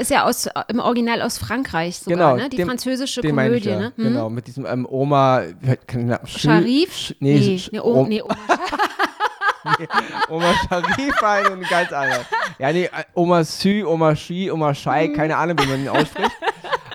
ist 0.00 0.10
ja 0.10 0.24
aus, 0.26 0.48
im 0.68 0.78
Original 0.80 1.22
aus 1.22 1.38
Frankreich 1.38 1.98
sogar, 1.98 2.16
Genau, 2.34 2.36
ne? 2.42 2.48
Die 2.48 2.56
dem- 2.56 2.68
französische 2.68 3.20
ich 3.22 3.28
Komödie, 3.28 3.68
ja. 3.68 3.78
ne? 3.78 3.92
Hm? 3.96 4.04
Genau, 4.04 4.30
mit 4.30 4.46
diesem 4.46 4.66
ähm, 4.66 4.86
Oma. 4.88 5.42
Sharif? 6.24 6.90
Sch- 6.94 7.16
nee, 7.20 7.34
nee, 7.38 7.56
Sch- 7.56 7.68
nee, 7.72 7.80
oh, 7.80 8.00
Om- 8.00 8.08
nee, 8.08 8.22
Oma 8.22 8.34
Oma 10.28 10.52
Sharif 10.68 11.22
war 11.22 11.36
ein 11.36 11.60
ganz 11.68 11.92
anderer. 11.92 12.20
Ja, 12.58 12.72
nee, 12.72 12.84
äh, 12.84 12.88
Oma 13.14 13.44
Sü, 13.44 13.84
Oma 13.84 14.14
Shi, 14.16 14.50
Oma 14.50 14.74
Shai, 14.74 15.08
Mhm. 15.08 15.12
keine 15.14 15.36
Ahnung, 15.36 15.56
wie 15.60 15.66
man 15.66 15.80
ihn 15.80 15.88
ausspricht. 15.88 16.30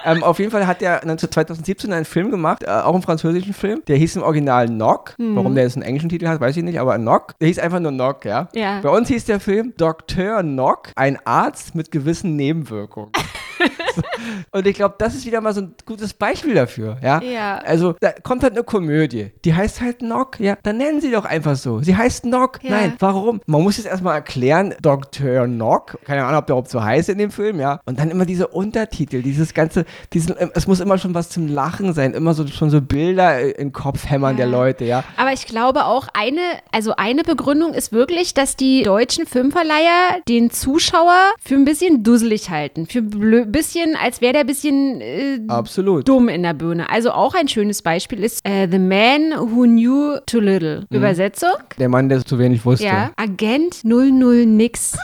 ähm, 0.05 0.23
auf 0.23 0.39
jeden 0.39 0.51
Fall 0.51 0.65
hat 0.67 0.81
er 0.81 1.01
2017 1.01 1.91
einen 1.91 2.05
Film 2.05 2.31
gemacht, 2.31 2.63
äh, 2.63 2.67
auch 2.69 2.93
einen 2.93 3.01
französischen 3.03 3.53
Film. 3.53 3.81
Der 3.87 3.97
hieß 3.97 4.15
im 4.17 4.23
Original 4.23 4.67
Knock. 4.67 5.15
Mhm. 5.17 5.35
Warum 5.35 5.55
der 5.55 5.65
jetzt 5.65 5.75
einen 5.75 5.83
englischen 5.83 6.09
Titel 6.09 6.27
hat, 6.27 6.39
weiß 6.39 6.55
ich 6.57 6.63
nicht, 6.63 6.79
aber 6.79 6.97
Knock. 6.97 7.35
Der 7.39 7.47
hieß 7.47 7.59
einfach 7.59 7.79
nur 7.79 7.91
Knock, 7.91 8.25
ja. 8.25 8.47
Ja. 8.53 8.79
Bei 8.81 8.89
uns 8.89 9.07
hieß 9.09 9.25
der 9.25 9.39
Film 9.39 9.73
Dr. 9.77 10.41
Knock, 10.41 10.89
ein 10.95 11.17
Arzt 11.25 11.75
mit 11.75 11.91
gewissen 11.91 12.35
Nebenwirkungen. 12.35 13.11
Und 14.51 14.67
ich 14.67 14.75
glaube, 14.75 14.95
das 14.97 15.15
ist 15.15 15.25
wieder 15.25 15.41
mal 15.41 15.53
so 15.53 15.61
ein 15.61 15.75
gutes 15.85 16.13
Beispiel 16.13 16.53
dafür, 16.53 16.97
ja. 17.01 17.21
Ja. 17.21 17.57
Also, 17.59 17.95
da 17.99 18.11
kommt 18.11 18.43
halt 18.43 18.53
eine 18.53 18.63
Komödie, 18.63 19.31
die 19.45 19.53
heißt 19.53 19.81
halt 19.81 19.99
Knock, 19.99 20.39
ja. 20.39 20.57
Dann 20.63 20.77
nennen 20.77 21.01
sie 21.01 21.11
doch 21.11 21.25
einfach 21.25 21.55
so. 21.55 21.81
Sie 21.81 21.95
heißt 21.95 22.23
Knock. 22.23 22.59
Ja. 22.63 22.71
Nein, 22.71 22.93
warum? 22.99 23.41
Man 23.45 23.61
muss 23.63 23.77
jetzt 23.77 23.87
erstmal 23.87 24.15
erklären, 24.15 24.73
Dr. 24.81 25.45
Knock. 25.45 25.97
Keine 26.05 26.23
Ahnung, 26.25 26.39
ob 26.39 26.47
der 26.47 26.53
überhaupt 26.53 26.69
so 26.69 26.83
heißt 26.83 27.09
in 27.09 27.17
dem 27.17 27.31
Film, 27.31 27.59
ja. 27.59 27.79
Und 27.85 27.99
dann 27.99 28.09
immer 28.11 28.25
diese 28.25 28.47
Untertitel, 28.47 29.21
dieses 29.21 29.53
ganze, 29.53 29.85
diesen, 30.13 30.35
ähm, 30.39 30.51
es 30.53 30.67
muss 30.67 30.79
immer 30.79 30.97
schon 30.97 31.13
was 31.13 31.29
zum 31.29 31.47
Lachen 31.47 31.93
sein, 31.93 32.13
immer 32.13 32.33
so 32.33 32.45
schon 32.47 32.69
so 32.69 32.81
Bilder 32.81 33.39
äh, 33.39 33.51
in 33.51 33.67
den 33.69 33.73
Kopf 33.73 34.09
hämmern 34.09 34.37
der 34.37 34.47
Ja. 34.47 34.51
Leute, 34.51 34.85
ja. 34.85 35.03
Aber 35.17 35.33
ich 35.33 35.45
glaube 35.45 35.85
auch 35.85 36.07
eine, 36.13 36.41
also 36.71 36.93
eine 36.97 37.23
Begründung 37.23 37.73
ist 37.73 37.91
wirklich, 37.91 38.33
dass 38.33 38.55
die 38.55 38.83
deutschen 38.83 39.25
Filmverleiher 39.25 40.19
den 40.27 40.49
Zuschauer 40.51 41.33
für 41.41 41.55
ein 41.55 41.65
bisschen 41.65 42.03
dusselig 42.03 42.49
halten. 42.49 42.87
Für 42.87 42.99
ein 42.99 43.51
bisschen, 43.51 43.78
als 43.95 44.21
wäre 44.21 44.33
der 44.33 44.41
ein 44.41 44.47
bisschen 44.47 45.01
äh, 45.01 45.39
Absolut. 45.47 46.07
dumm 46.07 46.29
in 46.29 46.43
der 46.43 46.53
Birne. 46.53 46.89
Also 46.89 47.11
auch 47.11 47.35
ein 47.35 47.47
schönes 47.47 47.81
Beispiel 47.81 48.23
ist 48.23 48.45
äh, 48.47 48.67
The 48.69 48.79
Man 48.79 49.33
Who 49.37 49.63
Knew 49.63 50.17
Too 50.25 50.39
Little. 50.39 50.85
Übersetzung? 50.89 51.51
Der 51.77 51.89
Mann, 51.89 52.09
der 52.09 52.25
zu 52.25 52.37
wenig 52.39 52.65
wusste. 52.65 52.85
Ja. 52.85 53.11
Agent 53.15 53.83
00 53.83 54.45
nix. 54.45 54.97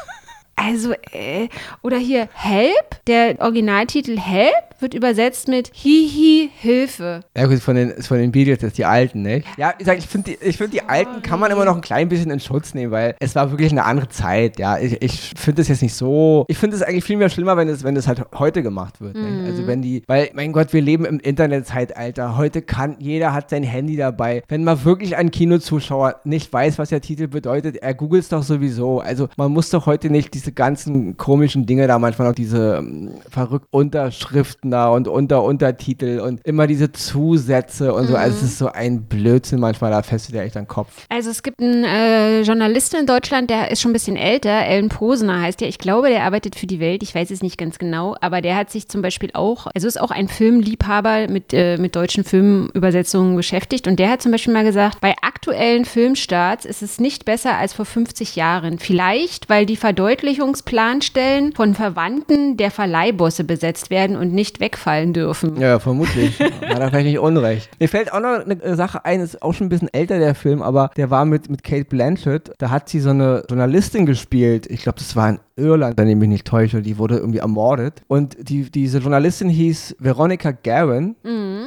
Also, 0.58 0.94
äh, 1.12 1.50
oder 1.82 1.98
hier 1.98 2.30
Help, 2.34 3.06
der 3.08 3.36
Originaltitel 3.40 4.18
Help 4.18 4.54
wird 4.80 4.94
übersetzt 4.94 5.48
mit 5.48 5.72
Hihi 5.74 6.50
Hilfe. 6.56 7.22
Ja 7.36 7.46
gut, 7.46 7.60
von 7.60 7.76
den, 7.76 8.02
von 8.02 8.18
den 8.18 8.32
Beatles, 8.32 8.60
das 8.60 8.74
die 8.74 8.86
alten, 8.86 9.22
ne? 9.22 9.44
Ja, 9.58 9.74
ich, 9.78 9.86
sag, 9.86 9.98
ich 9.98 10.08
finde, 10.08 10.32
die, 10.32 10.48
ich 10.48 10.58
find, 10.58 10.74
die 10.74 10.84
alten 10.84 11.22
kann 11.22 11.40
man 11.40 11.52
immer 11.52 11.66
noch 11.66 11.76
ein 11.76 11.82
klein 11.82 12.10
bisschen 12.10 12.32
in 12.32 12.40
Schutz 12.40 12.74
nehmen, 12.74 12.92
weil 12.92 13.16
es 13.20 13.36
war 13.36 13.52
wirklich 13.52 13.72
eine 13.72 13.84
andere 13.84 14.10
Zeit, 14.10 14.60
ja. 14.60 14.78
Ich, 14.78 15.02
ich 15.02 15.34
finde 15.38 15.62
es 15.62 15.68
jetzt 15.68 15.82
nicht 15.82 15.94
so, 15.94 16.46
ich 16.48 16.58
finde 16.58 16.76
es 16.76 16.84
eigentlich 16.84 17.04
viel 17.04 17.18
mehr 17.18 17.30
schlimmer, 17.30 17.58
wenn 17.58 17.68
es, 17.68 17.84
wenn 17.84 17.96
es 17.96 18.08
halt 18.08 18.22
heute 18.38 18.64
gemacht 18.64 19.02
wird, 19.02 19.16
ne? 19.16 19.46
Also 19.48 19.68
wenn 19.68 19.82
die, 19.82 20.04
weil, 20.08 20.30
mein 20.34 20.52
Gott, 20.52 20.74
wir 20.74 20.82
leben 20.82 21.06
im 21.06 21.20
Internetzeitalter, 21.20 22.38
heute 22.38 22.62
kann, 22.62 22.98
jeder 23.00 23.34
hat 23.34 23.50
sein 23.50 23.64
Handy 23.64 23.96
dabei. 23.96 24.44
Wenn 24.48 24.64
man 24.64 24.84
wirklich 24.84 25.16
ein 25.16 25.32
Kinozuschauer 25.32 26.22
nicht 26.24 26.52
weiß, 26.52 26.80
was 26.80 26.90
der 26.90 27.02
Titel 27.02 27.28
bedeutet, 27.28 27.78
er 27.78 27.94
googelt 27.94 28.24
es 28.24 28.30
doch 28.30 28.44
sowieso. 28.44 29.00
Also 29.00 29.30
man 29.38 29.52
muss 29.52 29.70
doch 29.70 29.86
heute 29.86 30.10
nicht 30.10 30.34
diese 30.34 30.45
ganzen 30.52 31.18
komischen 31.18 31.66
Dinge 31.66 31.88
da 31.88 32.00
manchmal 32.00 32.30
noch 32.30 32.36
diese 32.36 32.78
ähm, 32.78 33.12
verrückten 33.30 33.68
Unterschriften 33.72 34.72
da 34.72 34.90
und 34.90 35.08
unter 35.08 35.44
Untertitel 35.44 36.20
und 36.20 36.46
immer 36.46 36.68
diese 36.68 36.92
Zusätze 36.92 37.94
und 37.94 38.08
so. 38.08 38.16
Also 38.16 38.38
es 38.38 38.44
ist 38.44 38.58
so 38.58 38.68
ein 38.68 39.04
Blödsinn 39.04 39.60
manchmal, 39.60 39.92
da 39.92 40.02
fesselt 40.02 40.36
er 40.36 40.44
echt 40.44 40.56
den 40.56 40.68
Kopf. 40.68 41.06
Also 41.10 41.30
es 41.30 41.44
gibt 41.44 41.62
einen 41.62 41.84
äh, 41.84 42.42
Journalisten 42.42 42.98
in 42.98 43.06
Deutschland, 43.06 43.50
der 43.50 43.72
ist 43.72 43.82
schon 43.82 43.92
ein 43.92 43.94
bisschen 43.94 44.18
älter, 44.18 44.66
Ellen 44.66 44.90
Posener 44.90 45.42
heißt 45.42 45.62
der. 45.62 45.68
Ich 45.68 45.78
glaube, 45.78 46.10
der 46.10 46.24
arbeitet 46.24 46.56
für 46.56 46.68
die 46.68 46.80
Welt, 46.80 47.04
ich 47.04 47.14
weiß 47.14 47.32
es 47.32 47.42
nicht 47.42 47.58
ganz 47.58 47.78
genau, 47.78 48.16
aber 48.22 48.42
der 48.42 48.56
hat 48.56 48.72
sich 48.72 48.88
zum 48.88 49.02
Beispiel 49.02 49.30
auch, 49.34 49.68
also 49.74 49.88
ist 49.88 50.00
auch 50.00 50.12
ein 50.12 50.28
Filmliebhaber 50.28 51.28
mit, 51.30 51.54
äh, 51.54 51.78
mit 51.78 51.96
deutschen 51.96 52.24
Filmübersetzungen 52.24 53.36
beschäftigt 53.36 53.88
und 53.88 54.00
der 54.00 54.10
hat 54.10 54.22
zum 54.22 54.32
Beispiel 54.32 54.54
mal 54.54 54.64
gesagt, 54.64 55.02
bei 55.02 55.14
aktuellen 55.46 55.86
Filmstarts 55.86 56.66
ist 56.66 56.82
es 56.82 57.00
nicht 57.00 57.24
besser 57.24 57.56
als 57.56 57.74
vor 57.74 57.86
50 57.86 58.36
Jahren. 58.36 58.80
Vielleicht, 58.80 59.48
weil 59.48 59.68
die 59.68 59.76
Verdeutlichungsplanstellen 59.76 61.54
von 61.54 61.76
Verwandten 61.76 62.58
der 62.58 62.72
Verleihbosse 62.72 63.44
besetzt 63.44 63.92
werden 63.92 64.16
und 64.16 64.34
nicht 64.34 64.60
wegfallen 64.60 65.14
dürfen. 65.14 65.62
Ja, 65.62 65.78
vermutlich. 65.78 66.40
Hat 66.40 66.80
er 66.80 66.90
vielleicht 66.90 67.06
nicht 67.06 67.20
unrecht. 67.20 67.70
Mir 67.80 67.90
fällt 67.90 68.12
auch 68.12 68.22
noch 68.22 68.44
eine 68.44 68.76
Sache 68.76 69.06
ein, 69.06 69.20
ist 69.20 69.44
auch 69.44 69.54
schon 69.54 69.68
ein 69.68 69.70
bisschen 69.70 69.94
älter, 69.94 70.18
der 70.18 70.34
Film, 70.34 70.64
aber 70.64 70.90
der 70.98 71.12
war 71.12 71.26
mit, 71.26 71.48
mit 71.48 71.64
Kate 71.64 71.86
Blanchett. 71.86 72.52
Da 72.58 72.72
hat 72.72 72.90
sie 72.90 73.00
so 73.00 73.12
eine 73.12 73.44
Journalistin 73.48 74.08
gespielt. 74.08 74.66
Ich 74.66 74.82
glaube, 74.82 74.98
das 74.98 75.16
war 75.16 75.30
in 75.30 75.40
Irland, 75.58 75.96
wenn 76.00 76.08
ich 76.08 76.16
mich 76.16 76.30
nicht 76.30 76.48
täusche. 76.48 76.82
Die 76.82 76.98
wurde 76.98 77.18
irgendwie 77.18 77.38
ermordet. 77.40 78.02
Und 78.08 78.36
die, 78.50 78.72
diese 78.72 78.98
Journalistin 78.98 79.50
hieß 79.50 79.98
Veronica 80.00 80.52
Guerin, 80.52 81.16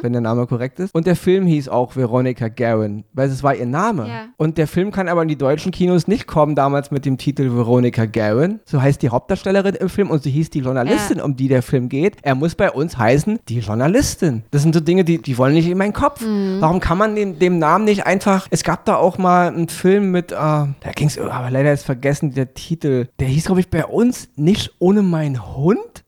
wenn 0.03 0.13
der 0.13 0.21
Name 0.21 0.47
korrekt 0.47 0.81
ist. 0.81 0.95
Und 0.95 1.07
der 1.07 1.17
Film 1.17 1.47
hieß 1.47 1.69
auch 1.69 1.95
Veronica 1.95 2.49
Guerin, 2.49 3.05
weil 3.13 3.29
es 3.29 3.43
war 3.43 3.55
ihr 3.55 3.67
Name. 3.71 4.09
Ja. 4.09 4.25
Und 4.37 4.59
der 4.59 4.67
Film 4.67 4.91
kann 4.91 5.09
aber 5.09 5.23
in 5.23 5.29
die 5.29 5.37
deutschen 5.39 5.73
Kinos 5.73 6.09
nicht 6.09 6.27
kommen, 6.27 6.55
damals 6.55 6.91
mit 6.91 7.05
dem 7.05 7.19
Titel 7.19 7.55
Veronica 7.55 8.07
Guerin. 8.07 8.61
So 8.65 8.81
heißt 8.83 9.01
die 9.03 9.09
Hauptdarstellerin 9.11 9.75
im 9.75 9.89
Film 9.89 10.11
und 10.11 10.23
so 10.23 10.31
hieß 10.31 10.51
die 10.51 10.61
Journalistin, 10.61 11.19
Ja. 11.19 11.25
um 11.25 11.37
die 11.37 11.49
der 11.49 11.63
Film 11.63 11.89
geht. 11.89 12.17
Er 12.23 12.35
muss 12.35 12.55
bei 12.55 12.71
uns 12.71 12.99
heißen, 12.99 13.39
die 13.49 13.59
Journalistin. 13.61 14.45
Das 14.51 14.63
sind 14.63 14.75
so 14.75 14.81
Dinge, 14.81 15.05
die, 15.05 15.21
die 15.21 15.39
wollen 15.39 15.55
nicht 15.55 15.69
in 15.69 15.79
meinen 15.79 15.93
Kopf. 15.93 16.23
Warum 16.23 16.81
kann 16.81 16.99
man 16.99 17.15
dem, 17.15 17.39
dem 17.39 17.59
Namen 17.59 17.85
nicht 17.85 18.07
einfach. 18.07 18.47
Es 18.51 18.63
gab 18.65 18.85
da 18.85 18.97
auch 18.97 19.19
mal 19.19 19.49
einen 19.49 19.69
Film 19.69 20.11
mit, 20.11 20.33
äh, 20.33 20.35
da 20.37 20.69
ging 20.95 21.09
es, 21.09 21.19
aber 21.19 21.51
leider 21.51 21.73
ist 21.73 21.85
vergessen, 21.85 22.35
der 22.35 22.55
Titel. 22.55 23.09
Der 23.19 23.29
hieß, 23.29 23.47
glaube 23.47 23.61
ich, 23.61 23.69
bei 23.71 23.85
uns 23.85 24.29
nicht 24.37 24.73
ohne 24.79 25.03
meinen 25.03 25.57
Hund. 25.57 26.05